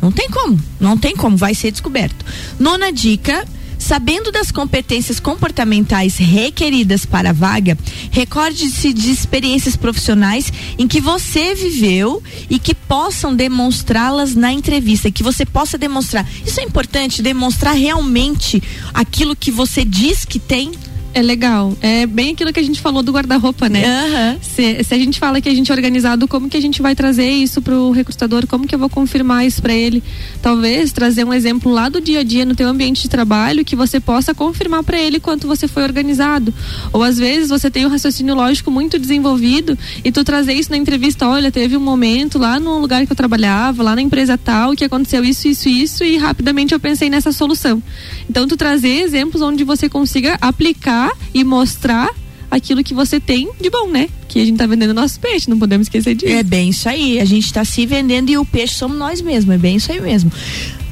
Não 0.08 0.12
tem 0.13 0.30
como, 0.30 0.58
não 0.80 0.98
tem 0.98 1.17
como, 1.17 1.36
vai 1.36 1.54
ser 1.54 1.70
descoberto. 1.70 2.26
Nona 2.58 2.93
dica, 2.93 3.46
Sabendo 3.78 4.32
das 4.32 4.52
competências 4.52 5.20
comportamentais 5.20 6.17
requeridas 6.17 7.06
para 7.06 7.30
a 7.30 7.34
vaga, 7.34 7.78
recorde-se 8.10 8.91
de 8.91 9.12
experiências 9.12 9.76
profissionais 9.76 10.52
em 10.80 10.88
que 10.88 11.00
você 11.00 11.54
viveu 11.54 12.22
e 12.50 12.58
que 12.58 12.74
possam 12.74 13.36
demonstrá-las 13.36 14.34
na 14.34 14.52
entrevista, 14.52 15.12
que 15.12 15.22
você 15.22 15.46
possa 15.46 15.78
demonstrar. 15.78 16.28
Isso 16.43 16.60
é 16.60 16.63
importante, 16.63 17.22
demonstrar 17.22 17.76
realmente 17.76 18.62
aquilo 18.96 19.36
que 19.36 19.52
você 19.52 19.86
diz 19.86 20.26
que 20.26 20.39
tem 20.39 20.72
é 21.17 21.21
legal. 21.21 21.75
É 21.82 22.06
bem 22.06 22.34
aquilo 22.34 22.53
que 22.53 22.60
a 22.60 22.63
gente 22.63 22.80
falou 22.80 23.01
do 23.01 23.12
guarda-roupa, 23.12 23.67
né? 23.67 23.84
Uhum. 23.84 24.38
Se, 24.39 24.84
se, 24.84 24.93
a 24.93 24.97
gente 24.97 25.19
fala 25.19 25.41
que 25.41 25.49
a 25.49 25.53
gente 25.53 25.71
é 25.71 25.75
organizado, 25.75 26.27
como 26.27 26.47
que 26.47 26.56
a 26.56 26.62
gente 26.62 26.80
vai 26.80 26.93
trazer 26.93 27.27
isso 27.27 27.60
pro 27.60 27.89
recrutador? 27.89 28.45
Como 28.45 28.67
que 28.67 28.75
eu 28.75 28.80
vou 28.80 28.89
confirmar 28.89 29.45
isso 29.45 29.60
para 29.60 29.73
ele? 29.73 30.03
Talvez 30.43 30.91
trazer 30.91 31.23
um 31.23 31.34
exemplo 31.34 31.71
lá 31.71 31.89
do 31.89 31.99
dia 31.99 32.19
a 32.19 32.23
dia 32.23 32.45
no 32.45 32.53
teu 32.53 32.67
ambiente 32.67 33.01
de 33.01 33.10
trabalho 33.10 33.65
que 33.65 33.75
você 33.75 33.99
possa 33.99 34.36
confirmar 34.36 34.84
para 34.84 34.99
ele 34.99 35.19
quanto 35.19 35.47
você 35.47 35.67
foi 35.67 35.84
organizado. 35.84 36.53
Ou 36.93 37.01
às 37.01 37.17
vezes 37.17 37.49
você 37.49 37.71
tem 37.71 37.86
um 37.86 37.89
raciocínio 37.89 38.36
lógico 38.36 38.69
muito 38.69 38.99
desenvolvido 38.99 39.77
e 40.03 40.12
tu 40.12 40.23
trazer 40.23 40.53
isso 40.53 40.69
na 40.69 40.77
entrevista, 40.77 41.27
olha, 41.27 41.51
teve 41.51 41.75
um 41.75 41.80
momento 41.80 42.38
lá 42.38 42.60
no 42.60 42.77
lugar 42.77 43.06
que 43.08 43.12
eu 43.12 43.15
trabalhava, 43.15 43.82
lá 43.82 43.95
na 43.95 44.01
empresa 44.01 44.38
tal, 44.38 44.75
que 44.75 44.86
aconteceu 44.86 45.23
isso, 45.23 45.47
isso, 45.47 45.67
isso 45.67 46.03
e 46.03 46.17
rapidamente 46.17 46.75
eu 46.75 46.80
pensei 46.80 47.10
nessa 47.10 47.32
solução. 47.32 47.82
Então 48.30 48.47
tu 48.47 48.56
trazer 48.56 49.01
exemplos 49.01 49.41
onde 49.41 49.63
você 49.63 49.89
consiga 49.89 50.38
aplicar 50.39 51.07
e 51.34 51.43
mostrar 51.43 52.10
aquilo 52.50 52.84
que 52.84 52.93
você 52.93 53.20
tem 53.20 53.50
de 53.60 53.70
bom, 53.70 53.89
né? 53.89 54.10
Que 54.28 54.41
a 54.41 54.46
gente 54.46 54.58
tá 54.58 54.65
vendendo 54.65 54.93
nosso 54.93 55.20
peixe, 55.20 55.50
não 55.50 55.60
podemos 55.60 55.88
esquecer 55.88 56.15
disso. 56.15 56.32
É 56.32 56.43
bem 56.43 56.70
isso 56.70 56.88
aí, 56.88 57.20
a 57.20 57.26
gente 57.26 57.52
tá 57.52 57.63
se 57.63 57.86
vendendo 57.86 58.30
e 58.30 58.38
o 58.38 58.46
peixe 58.46 58.76
somos 58.76 58.98
nós 58.98 59.22
mesmos, 59.22 59.54
é 59.54 59.58
bem 59.58 59.76
isso 59.76 59.91
aí 59.91 60.02
mesmo. 60.02 60.32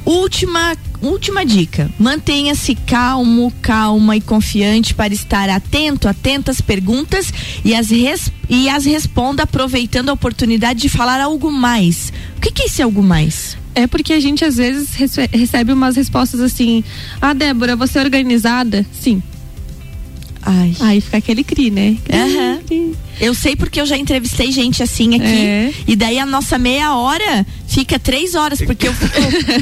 Última, 0.06 0.76
última 1.02 1.44
dica: 1.44 1.90
mantenha-se 1.98 2.76
calmo, 2.76 3.52
calma 3.60 4.16
e 4.16 4.20
confiante 4.20 4.94
para 4.94 5.12
estar 5.12 5.50
atento, 5.50 6.08
atento 6.08 6.48
às 6.48 6.60
perguntas 6.60 7.32
e 7.64 7.74
as, 7.74 7.90
res, 7.90 8.30
e 8.48 8.68
as 8.68 8.84
responda 8.84 9.42
aproveitando 9.42 10.10
a 10.10 10.12
oportunidade 10.12 10.80
de 10.80 10.88
falar 10.88 11.20
algo 11.20 11.50
mais. 11.50 12.12
O 12.36 12.40
que, 12.40 12.52
que 12.52 12.62
é 12.62 12.66
esse 12.66 12.80
algo 12.80 13.02
mais? 13.02 13.58
É 13.74 13.88
porque 13.88 14.12
a 14.12 14.20
gente 14.20 14.44
às 14.44 14.56
vezes 14.56 14.90
recebe 15.32 15.72
umas 15.72 15.96
respostas 15.96 16.40
assim: 16.40 16.84
Ah, 17.20 17.32
Débora, 17.32 17.74
você 17.74 17.98
é 17.98 18.02
organizada? 18.02 18.86
Sim. 18.92 19.20
Ai. 20.46 20.76
Aí 20.78 21.00
fica 21.00 21.16
aquele 21.16 21.42
cri, 21.42 21.70
né? 21.70 21.96
Uhum. 22.08 22.92
Eu 23.20 23.34
sei 23.34 23.56
porque 23.56 23.80
eu 23.80 23.86
já 23.86 23.96
entrevistei 23.96 24.52
gente 24.52 24.80
assim 24.82 25.16
aqui. 25.16 25.24
É. 25.24 25.72
E 25.88 25.96
daí 25.96 26.18
a 26.20 26.24
nossa 26.24 26.56
meia 26.56 26.94
hora 26.94 27.44
fica 27.66 27.98
três 27.98 28.34
horas, 28.36 28.60
porque 28.62 28.86
eu 28.86 28.94
fico. 28.94 29.16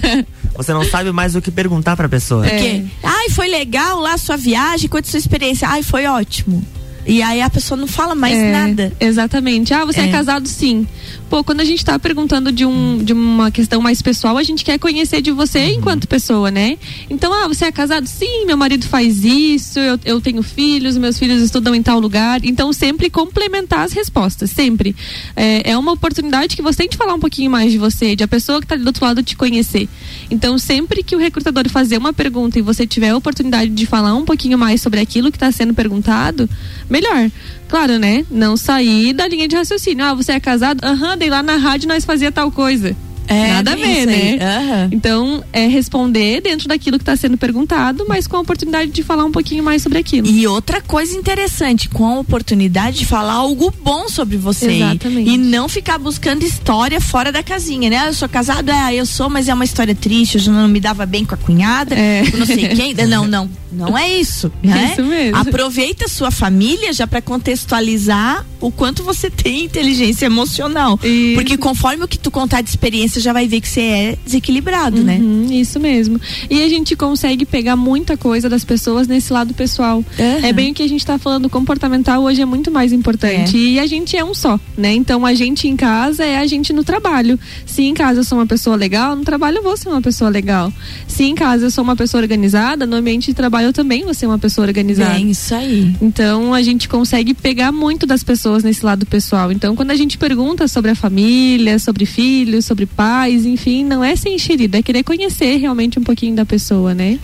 Você 0.57 0.73
não 0.73 0.85
sabe 0.85 1.11
mais 1.11 1.35
o 1.35 1.43
que 1.43 1.51
perguntar 1.51 1.97
pra 1.97 2.09
pessoa. 2.09 2.47
É. 2.47 2.85
Ai, 3.03 3.31
foi 3.31 3.49
legal 3.49 3.99
lá 3.99 4.13
a 4.13 4.19
sua 4.19 4.37
viagem, 4.37 4.89
quanto 4.89 5.07
a 5.07 5.11
sua 5.11 5.19
experiência? 5.19 5.67
Ai, 5.67 5.83
foi 5.83 6.07
ótimo. 6.07 6.65
E 7.07 7.23
aí 7.23 7.41
a 7.41 7.51
pessoa 7.51 7.79
não 7.79 7.87
fala 7.87 8.15
mais 8.15 8.37
é, 8.37 8.53
nada. 8.53 8.93
Exatamente. 8.99 9.75
Ah, 9.75 9.85
você 9.85 10.01
é. 10.01 10.09
é. 10.09 10.13
casado 10.13 10.49
sim. 10.49 10.87
Pô, 11.29 11.43
quando 11.43 11.61
a 11.61 11.65
gente 11.65 11.79
está 11.79 11.99
perguntando 11.99 12.53
de, 12.53 12.65
um, 12.65 13.03
de 13.03 13.13
uma 13.13 13.51
questão 13.51 13.81
mais 13.81 14.01
pessoal, 14.01 14.39
a 14.39 14.43
gente 14.43 14.65
quer 14.65 14.79
conhecer 14.79 15.21
de 15.21 15.31
você 15.31 15.59
uhum. 15.59 15.79
enquanto 15.79 16.07
pessoa, 16.07 16.51
né? 16.51 16.79
Então, 17.11 17.33
ah, 17.33 17.49
você 17.49 17.67
é 17.67 17.73
casado? 17.73 18.07
Sim, 18.07 18.47
meu 18.47 18.57
marido 18.57 18.87
faz 18.87 19.25
isso, 19.25 19.79
eu, 19.79 19.99
eu 20.05 20.21
tenho 20.21 20.43
filhos, 20.43 20.97
meus 20.97 21.19
filhos 21.19 21.43
estudam 21.43 21.75
em 21.75 21.83
tal 21.83 21.99
lugar. 21.99 22.45
Então, 22.45 22.73
sempre 22.73 23.11
complementar 23.11 23.81
as 23.81 23.93
respostas, 23.93 24.51
sempre. 24.51 24.95
É, 25.35 25.71
é 25.71 25.79
uma 25.79 25.93
oportunidade 25.93 26.57
que 26.57 26.63
você 26.63 26.79
tem 26.79 26.89
de 26.89 26.97
falar 26.97 27.15
um 27.15 27.21
pouquinho 27.21 27.51
mais 27.51 27.73
de 27.73 27.79
você, 27.79 28.15
de 28.15 28.23
a 28.23 28.29
pessoa 28.29 28.61
que 28.61 28.67
está 28.67 28.77
do 28.77 28.87
outro 28.87 29.05
lado 29.05 29.23
te 29.23 29.37
conhecer. 29.37 29.89
Então, 30.31 30.59
sempre 30.59 31.03
que 31.03 31.17
o 31.17 31.19
recrutador 31.19 31.69
fazer 31.69 31.99
uma 31.99 32.13
pergunta 32.13 32.59
e 32.59 32.63
você 32.63 32.87
tiver 32.87 33.11
a 33.11 33.17
oportunidade 33.17 33.71
de 33.71 33.87
falar 33.87 34.15
um 34.15 34.25
pouquinho 34.25 34.57
mais 34.57 34.81
sobre 34.81 35.01
aquilo 35.01 35.31
que 35.31 35.37
está 35.37 35.51
sendo 35.51 35.75
perguntado, 35.75 36.49
melhor. 36.95 37.29
Claro, 37.69 37.99
né? 37.99 38.25
Não 38.31 38.57
sair 38.57 39.13
da 39.13 39.27
linha 39.27 39.49
de 39.49 39.57
raciocínio. 39.57 40.05
Ah, 40.05 40.15
você 40.15 40.33
é 40.33 40.41
casado? 40.41 40.85
Aham, 40.85 41.11
uhum, 41.11 41.17
daí 41.19 41.29
lá 41.29 41.43
na 41.43 41.57
rádio 41.57 41.89
nós 41.89 42.05
fazia 42.05 42.31
tal 42.31 42.53
coisa. 42.53 42.97
É, 43.27 43.53
Nada 43.55 43.73
a 43.73 43.77
ver, 43.77 44.07
né? 44.07 44.39
Aham. 44.41 44.89
Então, 44.93 45.43
é 45.53 45.67
responder 45.67 46.41
dentro 46.41 46.69
daquilo 46.69 46.99
que 46.99 47.03
está 47.03 47.17
sendo 47.17 47.37
perguntado, 47.39 48.05
mas 48.09 48.27
com 48.27 48.37
a 48.37 48.41
oportunidade 48.41 48.91
de 48.91 49.03
falar 49.03 49.25
um 49.25 49.33
pouquinho 49.33 49.63
mais 49.65 49.83
sobre 49.83 49.99
aquilo. 49.99 50.27
E 50.29 50.47
outra 50.47 50.81
coisa 50.81 51.17
interessante, 51.17 51.89
com 51.89 52.05
a 52.07 52.19
oportunidade 52.21 52.99
de 52.99 53.07
falar 53.07 53.33
algo 53.35 53.73
bom 53.83 54.09
sobre 54.09 54.37
você. 54.37 54.73
Exatamente. 54.73 55.31
E 55.31 55.37
não 55.37 55.69
ficar 55.69 55.99
buscando 55.99 56.43
história 56.45 57.01
fora 57.01 57.33
da 57.33 57.43
casinha, 57.43 57.89
né? 57.91 57.97
Ah, 57.99 58.07
Eu 58.09 58.15
sou 58.15 58.29
casado, 58.29 58.71
é, 58.71 58.95
eu 58.95 59.07
sou, 59.07 59.29
mas 59.31 59.49
é 59.49 59.55
uma 59.55 59.65
história 59.65 59.95
triste, 59.95 60.35
eu 60.37 60.41
já 60.41 60.53
não 60.53 60.69
me 60.69 60.81
dava 60.81 61.07
bem 61.07 61.25
com 61.25 61.35
a 61.35 61.39
cunhada, 61.39 61.95
É. 61.95 62.23
não 62.37 62.47
sei 62.47 62.69
quem. 62.69 62.95
Não, 63.05 63.27
não. 63.27 63.51
Não 63.71 63.99
é 63.99 64.09
isso, 64.19 64.51
né? 64.63 64.91
Isso 64.93 65.03
mesmo. 65.05 65.37
Aproveita 65.37 66.05
a 66.07 66.09
sua 66.09 66.31
família 66.31 66.93
já 66.93 67.07
para 67.07 67.21
contextualizar 67.21 68.45
o 68.61 68.71
quanto 68.71 69.03
você 69.03 69.29
tem 69.31 69.65
inteligência 69.65 70.27
emocional. 70.27 70.99
Isso. 71.03 71.35
Porque 71.35 71.57
conforme 71.57 72.05
o 72.05 72.09
que 72.09 72.19
tu 72.19 72.31
contar 72.31 72.61
de 72.63 72.71
experiência, 72.71 73.14
já 73.21 73.33
vai 73.33 73.47
ver 73.49 73.61
que 73.61 73.69
você 73.69 73.81
é 73.81 74.19
desequilibrado, 74.25 75.03
né? 75.03 75.19
Uhum, 75.19 75.47
isso 75.51 75.79
mesmo. 75.81 76.21
E 76.51 76.63
a 76.63 76.69
gente 76.69 76.97
consegue 76.97 77.45
pegar 77.45 77.77
muita 77.77 78.17
coisa 78.17 78.49
das 78.49 78.65
pessoas 78.65 79.07
nesse 79.07 79.33
lado 79.33 79.55
pessoal. 79.55 80.05
Aham. 80.19 80.47
É 80.47 80.53
bem 80.53 80.73
o 80.73 80.75
que 80.75 80.83
a 80.83 80.89
gente 80.89 81.01
está 81.01 81.19
falando, 81.19 81.49
comportamental 81.49 82.23
hoje 82.23 82.43
é 82.43 82.45
muito 82.45 82.71
mais 82.71 82.93
importante. 82.93 83.57
E 83.57 83.79
a 83.79 83.87
gente 83.87 84.17
é 84.17 84.25
um 84.25 84.35
só, 84.35 84.59
né? 84.77 84.93
Então 84.93 85.25
a 85.25 85.35
gente 85.35 85.69
em 85.69 85.77
casa 85.77 86.25
é 86.25 86.39
a 86.39 86.47
gente 86.47 86.73
no 86.73 86.85
trabalho. 86.85 87.39
Se 87.67 87.83
em 87.83 87.95
casa 87.95 88.21
eu 88.21 88.25
sou 88.25 88.39
uma 88.39 88.47
pessoa 88.47 88.77
legal, 88.77 89.17
no 89.17 89.25
trabalho 89.25 89.59
eu 89.59 89.63
vou 89.63 89.77
ser 89.77 89.89
uma 89.89 90.03
pessoa 90.03 90.31
legal. 90.31 90.73
Se 91.07 91.25
em 91.25 91.35
casa 91.35 91.67
eu 91.67 91.71
sou 91.71 91.85
uma 91.85 91.97
pessoa 91.97 92.23
organizada, 92.23 92.87
no 92.87 92.97
ambiente 92.97 93.27
de 93.27 93.35
trabalho 93.35 93.69
eu 93.69 93.73
também 93.73 94.05
vou 94.05 94.15
ser 94.15 94.27
uma 94.27 94.39
pessoa 94.39 94.67
organizada. 94.67 95.15
Bem, 95.15 95.31
isso 95.31 95.55
aí. 95.55 95.95
Então 96.01 96.55
a 96.55 96.63
gente 96.63 96.89
consegue 96.89 97.35
pegar 97.35 97.73
muito 97.73 98.07
das 98.07 98.23
pessoas 98.23 98.63
nesse 98.65 98.85
lado 98.85 99.07
pessoal. 99.07 99.53
Então 99.53 99.77
quando 99.77 99.91
a 99.91 99.97
gente 99.97 100.19
pergunta 100.19 100.67
sobre 100.69 100.91
a 100.91 100.95
família, 100.95 101.79
sobre 101.79 102.07
filhos, 102.07 102.65
sobre 102.65 102.87
pais, 102.87 103.04
enfim, 103.47 103.85
não 103.85 104.03
é 104.03 104.17
ser 104.17 104.31
enxerido, 104.31 104.77
é 104.77 104.83
querer 104.83 105.03
conhecer 105.03 105.57
realmente 105.57 105.99
um 105.99 106.03
pouquinho 106.03 106.35
da 106.35 106.45
pessoa, 106.45 106.95
né? 106.95 107.19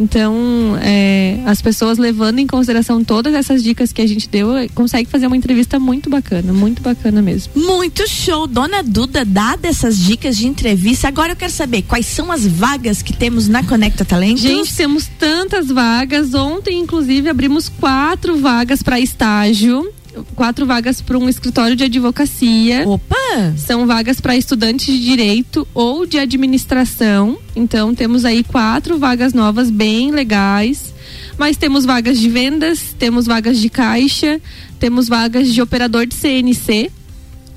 Então, 0.00 0.76
é, 0.82 1.38
as 1.46 1.62
pessoas 1.62 1.98
levando 1.98 2.38
em 2.38 2.46
consideração 2.46 3.04
todas 3.04 3.34
essas 3.34 3.62
dicas 3.62 3.92
que 3.92 4.00
a 4.02 4.06
gente 4.06 4.28
deu, 4.28 4.48
consegue 4.74 5.08
fazer 5.08 5.26
uma 5.26 5.36
entrevista 5.36 5.78
muito 5.78 6.10
bacana, 6.10 6.52
muito 6.52 6.82
bacana 6.82 7.22
mesmo. 7.22 7.52
Muito 7.54 8.08
show. 8.08 8.46
Dona 8.46 8.82
Duda, 8.82 9.24
dada 9.24 9.68
essas 9.68 9.96
dicas 9.96 10.36
de 10.36 10.46
entrevista, 10.46 11.08
agora 11.08 11.32
eu 11.32 11.36
quero 11.36 11.52
saber 11.52 11.82
quais 11.82 12.06
são 12.06 12.32
as 12.32 12.46
vagas 12.46 13.02
que 13.02 13.12
temos 13.12 13.48
na 13.48 13.62
Conecta 13.62 14.04
Talentos. 14.04 14.42
Gente, 14.42 14.74
temos 14.74 15.08
tantas 15.18 15.68
vagas. 15.68 16.34
Ontem, 16.34 16.80
inclusive, 16.80 17.28
abrimos 17.28 17.68
quatro 17.68 18.38
vagas 18.38 18.82
para 18.82 18.98
estágio, 18.98 19.88
quatro 20.34 20.66
vagas 20.66 21.00
para 21.00 21.18
um 21.18 21.28
escritório 21.28 21.76
de 21.76 21.84
advocacia. 21.84 22.86
Opa! 22.86 23.54
São 23.56 23.86
vagas 23.86 24.20
para 24.20 24.36
estudantes 24.36 24.86
de 24.86 25.04
direito 25.04 25.66
ou 25.74 26.06
de 26.06 26.18
administração. 26.18 27.38
Então 27.54 27.94
temos 27.94 28.24
aí 28.24 28.44
quatro 28.44 28.98
vagas 28.98 29.32
novas 29.32 29.70
bem 29.70 30.10
legais. 30.10 30.92
Mas 31.38 31.56
temos 31.56 31.84
vagas 31.84 32.18
de 32.20 32.28
vendas, 32.28 32.94
temos 32.98 33.26
vagas 33.26 33.58
de 33.58 33.68
caixa, 33.68 34.40
temos 34.78 35.08
vagas 35.08 35.52
de 35.52 35.62
operador 35.62 36.06
de 36.06 36.14
CNC 36.14 36.90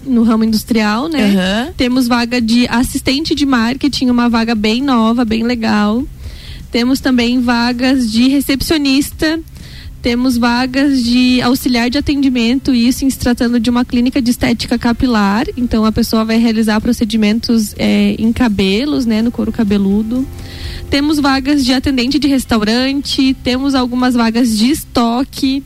no 0.06 0.24
ramo 0.24 0.44
industrial, 0.44 1.08
né? 1.10 1.32
Aham. 1.32 1.74
Temos 1.76 2.08
vaga 2.08 2.40
de 2.40 2.68
assistente 2.68 3.34
de 3.34 3.46
marketing, 3.46 4.10
uma 4.10 4.30
vaga 4.30 4.56
bem 4.56 4.82
nova, 4.82 5.26
bem 5.26 5.44
legal. 5.44 6.04
Temos 6.72 7.00
também 7.00 7.42
vagas 7.42 8.12
de 8.12 8.28
recepcionista. 8.28 9.40
Temos 10.06 10.38
vagas 10.38 11.04
de 11.04 11.42
auxiliar 11.42 11.90
de 11.90 11.98
atendimento, 11.98 12.76
isso 12.76 13.04
em 13.04 13.10
se 13.10 13.18
tratando 13.18 13.60
de 13.60 13.72
uma 13.72 13.84
clínica 13.84 14.22
de 14.22 14.30
estética 14.30 14.78
capilar. 14.78 15.48
Então 15.58 15.84
a 15.84 15.92
pessoa 15.92 16.24
vai 16.24 16.38
realizar 16.38 16.80
procedimentos 16.80 17.74
eh, 17.76 18.16
em 18.20 18.32
cabelos, 18.32 19.08
né, 19.08 19.24
no 19.24 19.32
couro 19.32 19.52
cabeludo. 19.52 20.24
Temos 20.92 21.20
vagas 21.20 21.66
de 21.66 21.74
atendente 21.74 22.20
de 22.20 22.28
restaurante, 22.28 23.36
temos 23.44 23.74
algumas 23.74 24.14
vagas 24.14 24.56
de 24.56 24.70
estoque, 24.70 25.64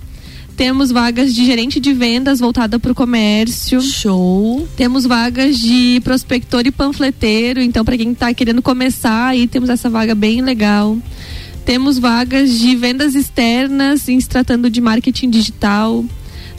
temos 0.55 0.89
vagas 0.89 1.35
de 1.35 1.45
gerente 1.45 1.77
de 1.77 1.91
vendas 1.91 2.39
voltada 2.39 2.79
para 2.79 2.93
o 2.93 2.95
comércio. 2.95 3.81
Show. 3.81 4.65
Temos 4.77 5.05
vagas 5.05 5.59
de 5.59 5.99
prospector 6.01 6.65
e 6.65 6.71
panfleteiro, 6.71 7.59
então 7.59 7.83
para 7.83 7.97
quem 7.97 8.13
está 8.13 8.33
querendo 8.33 8.61
começar, 8.61 9.27
aí 9.27 9.47
temos 9.47 9.69
essa 9.69 9.89
vaga 9.89 10.15
bem 10.15 10.41
legal. 10.41 10.97
Temos 11.69 11.99
vagas 11.99 12.57
de 12.57 12.75
vendas 12.75 13.13
externas, 13.13 14.09
em 14.09 14.19
se 14.19 14.27
tratando 14.27 14.71
de 14.71 14.81
marketing 14.81 15.29
digital. 15.29 16.03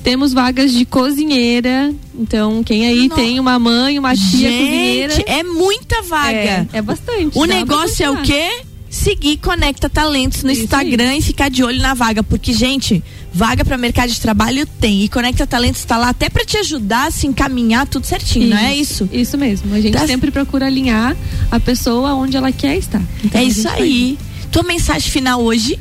Temos 0.05 0.33
vagas 0.33 0.73
de 0.73 0.85
cozinheira, 0.85 1.93
então 2.17 2.63
quem 2.63 2.87
aí 2.87 3.09
No- 3.09 3.17
tem 3.17 3.41
uma 3.41 3.59
mãe, 3.59 3.99
uma 3.99 4.15
tia 4.15 4.49
cozinheira, 4.49 5.15
Gente, 5.17 5.29
é 5.29 5.43
muita 5.43 6.01
vaga. 6.03 6.39
é, 6.39 6.67
é 6.75 6.81
bastante. 6.81 7.37
O 7.37 7.45
negócio 7.45 8.05
é 8.05 8.09
o 8.09 8.23
quê? 8.23 8.63
Seguir 8.89 9.39
Conecta 9.39 9.91
Talentos 9.91 10.45
no 10.45 10.53
Isso 10.53 10.63
Instagram 10.63 11.17
e 11.17 11.23
ficar 11.23 11.51
de 11.51 11.65
olho 11.65 11.81
na 11.83 11.93
vaga, 11.93 12.23
porque 12.23 12.53
gente, 12.53 13.03
vaga 13.33 13.65
para 13.65 13.77
mercado 13.77 14.11
de 14.13 14.21
trabalho 14.21 14.65
tem 14.81 15.03
e 15.03 15.09
Conecta 15.09 15.45
Talentos 15.45 15.81
está 15.81 15.99
lá 15.99 16.11
até 16.11 16.31
para 16.31 16.45
te 16.45 16.57
ajudar 16.57 17.09
a 17.09 17.11
se 17.11 17.27
encaminhar 17.27 17.85
tudo 17.89 18.07
certinho, 18.07 18.51
não 18.51 18.59
é 18.59 18.77
isso? 18.77 19.09
Isso 19.13 19.37
mesmo. 19.37 19.75
A 19.75 19.81
gente 19.81 19.93
Tá- 19.93 20.07
sempre 20.07 20.31
procura 20.31 20.67
alinhar 20.67 21.17
a 21.51 21.59
pessoa 21.59 22.15
onde 22.15 22.37
ela 22.37 22.53
quer 22.53 22.77
estar. 22.77 23.03
Então, 23.25 23.41
é 23.41 23.45
isso 23.45 23.69
aí. 23.69 24.17
Tua 24.51 24.63
mensagem 24.63 25.11
final 25.11 25.43
hoje? 25.43 25.79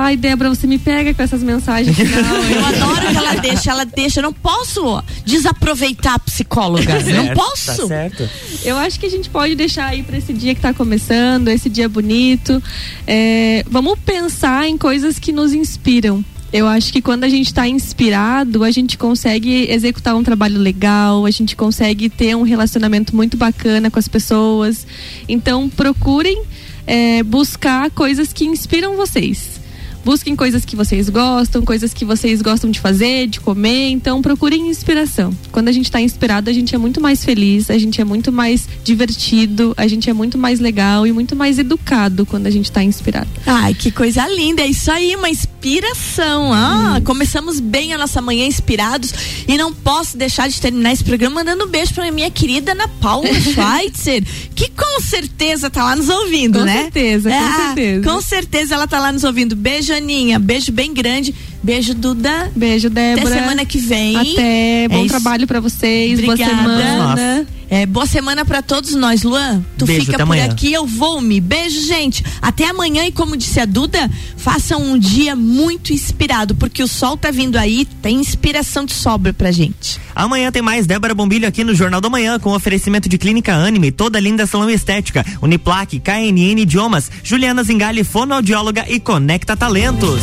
Ai, 0.00 0.16
Débora, 0.16 0.48
você 0.48 0.64
me 0.64 0.78
pega 0.78 1.12
com 1.12 1.20
essas 1.20 1.42
mensagens. 1.42 1.96
Eu 1.98 2.64
adoro 2.64 3.08
que 3.10 3.16
ela 3.16 3.34
deixa, 3.34 3.70
ela 3.72 3.84
deixa. 3.84 4.20
Eu 4.20 4.22
não 4.22 4.32
posso 4.32 5.02
desaproveitar 5.24 6.14
a 6.14 6.18
psicóloga. 6.20 7.00
não 7.00 7.24
Certo, 7.24 7.34
posso. 7.34 7.66
Tá 7.66 7.88
certo. 7.88 8.30
Eu 8.62 8.76
acho 8.76 9.00
que 9.00 9.06
a 9.06 9.10
gente 9.10 9.28
pode 9.28 9.56
deixar 9.56 9.86
aí 9.86 10.04
para 10.04 10.16
esse 10.16 10.32
dia 10.32 10.54
que 10.54 10.60
tá 10.60 10.72
começando, 10.72 11.48
esse 11.48 11.68
dia 11.68 11.88
bonito. 11.88 12.62
É, 13.08 13.64
vamos 13.68 13.98
pensar 13.98 14.68
em 14.68 14.78
coisas 14.78 15.18
que 15.18 15.32
nos 15.32 15.52
inspiram. 15.52 16.24
Eu 16.52 16.66
acho 16.66 16.92
que 16.92 17.02
quando 17.02 17.24
a 17.24 17.28
gente 17.28 17.48
está 17.48 17.68
inspirado, 17.68 18.62
a 18.64 18.70
gente 18.70 18.96
consegue 18.96 19.66
executar 19.68 20.14
um 20.14 20.22
trabalho 20.22 20.58
legal, 20.58 21.26
a 21.26 21.30
gente 21.30 21.54
consegue 21.56 22.08
ter 22.08 22.36
um 22.36 22.42
relacionamento 22.42 23.14
muito 23.14 23.36
bacana 23.36 23.90
com 23.90 23.98
as 23.98 24.08
pessoas. 24.08 24.86
Então, 25.28 25.68
procurem 25.68 26.40
é, 26.88 27.22
buscar 27.22 27.90
coisas 27.90 28.32
que 28.32 28.46
inspiram 28.46 28.96
vocês. 28.96 29.57
Busquem 30.04 30.34
coisas 30.34 30.64
que 30.64 30.74
vocês 30.76 31.08
gostam, 31.08 31.62
coisas 31.62 31.92
que 31.92 32.04
vocês 32.04 32.40
gostam 32.40 32.70
de 32.70 32.80
fazer, 32.80 33.26
de 33.26 33.40
comer. 33.40 33.90
Então, 33.90 34.22
procurem 34.22 34.68
inspiração. 34.68 35.32
Quando 35.52 35.68
a 35.68 35.72
gente 35.72 35.86
está 35.86 36.00
inspirado, 36.00 36.48
a 36.48 36.52
gente 36.52 36.74
é 36.74 36.78
muito 36.78 37.00
mais 37.00 37.24
feliz, 37.24 37.70
a 37.70 37.76
gente 37.78 38.00
é 38.00 38.04
muito 38.04 38.32
mais 38.32 38.66
divertido, 38.82 39.74
a 39.76 39.86
gente 39.86 40.08
é 40.08 40.12
muito 40.12 40.38
mais 40.38 40.60
legal 40.60 41.06
e 41.06 41.12
muito 41.12 41.36
mais 41.36 41.58
educado 41.58 42.24
quando 42.24 42.46
a 42.46 42.50
gente 42.50 42.66
está 42.66 42.82
inspirado. 42.82 43.28
Ai, 43.46 43.74
que 43.74 43.90
coisa 43.90 44.26
linda. 44.28 44.62
É 44.62 44.66
isso 44.66 44.90
aí, 44.90 45.14
uma 45.16 45.28
inspiração. 45.28 46.52
Ah, 46.52 47.00
começamos 47.04 47.60
bem 47.60 47.92
a 47.92 47.98
nossa 47.98 48.20
manhã 48.22 48.46
inspirados. 48.46 49.12
E 49.46 49.56
não 49.56 49.72
posso 49.72 50.16
deixar 50.16 50.48
de 50.48 50.60
terminar 50.60 50.92
esse 50.92 51.04
programa 51.04 51.36
mandando 51.36 51.64
um 51.64 51.68
beijo 51.68 51.92
pra 51.94 52.10
minha 52.10 52.30
querida 52.30 52.72
Ana 52.72 52.88
Paula 52.88 53.28
Schweitzer, 53.40 54.22
que 54.54 54.70
com 54.70 55.00
certeza 55.00 55.68
tá 55.70 55.84
lá 55.84 55.96
nos 55.96 56.08
ouvindo, 56.08 56.58
Com 56.60 56.64
né? 56.64 56.82
certeza, 56.82 57.30
com 57.30 57.36
Ah, 57.36 57.64
certeza. 57.66 58.10
Com 58.10 58.20
certeza 58.20 58.74
ela 58.74 58.86
tá 58.86 58.98
lá 58.98 59.12
nos 59.12 59.24
ouvindo. 59.24 59.54
Beijo, 59.56 59.87
Aninha. 59.92 60.38
Beijo 60.38 60.72
bem 60.72 60.92
grande. 60.92 61.34
Beijo, 61.62 61.94
Duda. 61.94 62.50
Beijo, 62.54 62.88
Débora. 62.88 63.28
Até 63.28 63.40
semana 63.40 63.64
que 63.64 63.78
vem. 63.78 64.16
Até. 64.16 64.88
Bom 64.88 65.04
É 65.04 65.08
trabalho 65.08 65.46
para 65.46 65.60
vocês. 65.60 66.18
Obrigada. 66.18 66.54
Boa 66.54 66.76
semana. 66.76 67.46
É, 67.70 67.84
boa 67.84 68.06
semana 68.06 68.44
pra 68.46 68.62
todos 68.62 68.94
nós, 68.94 69.22
Luan. 69.22 69.62
Tu 69.76 69.84
Beijo, 69.84 70.06
fica 70.06 70.16
por 70.18 70.22
amanhã. 70.22 70.46
aqui, 70.46 70.72
eu 70.72 70.86
vou-me. 70.86 71.38
Beijo, 71.38 71.86
gente. 71.86 72.24
Até 72.40 72.66
amanhã 72.68 73.04
e 73.04 73.12
como 73.12 73.36
disse 73.36 73.60
a 73.60 73.66
Duda, 73.66 74.10
façam 74.36 74.82
um 74.82 74.98
dia 74.98 75.36
muito 75.36 75.92
inspirado, 75.92 76.54
porque 76.54 76.82
o 76.82 76.88
sol 76.88 77.16
tá 77.16 77.30
vindo 77.30 77.56
aí, 77.56 77.84
tem 78.00 78.16
inspiração 78.16 78.86
de 78.86 78.94
sobra 78.94 79.34
pra 79.34 79.52
gente. 79.52 80.00
Amanhã 80.14 80.50
tem 80.50 80.62
mais 80.62 80.86
Débora 80.86 81.14
Bombilho 81.14 81.46
aqui 81.46 81.62
no 81.62 81.74
Jornal 81.74 82.00
da 82.00 82.08
Manhã 82.08 82.38
com 82.38 82.54
oferecimento 82.54 83.08
de 83.08 83.18
Clínica 83.18 83.54
Anime, 83.54 83.92
toda 83.92 84.18
linda 84.18 84.46
salão 84.46 84.70
estética, 84.70 85.24
Uniplaque, 85.42 86.00
KNN 86.00 86.60
Idiomas, 86.62 87.10
Juliana 87.22 87.62
Zingali, 87.62 88.02
fonoaudióloga 88.02 88.86
e 88.88 88.98
Conecta 88.98 89.54
Talentos. 89.56 90.20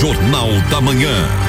Jornal 0.00 0.48
da 0.70 0.80
Manhã. 0.80 1.47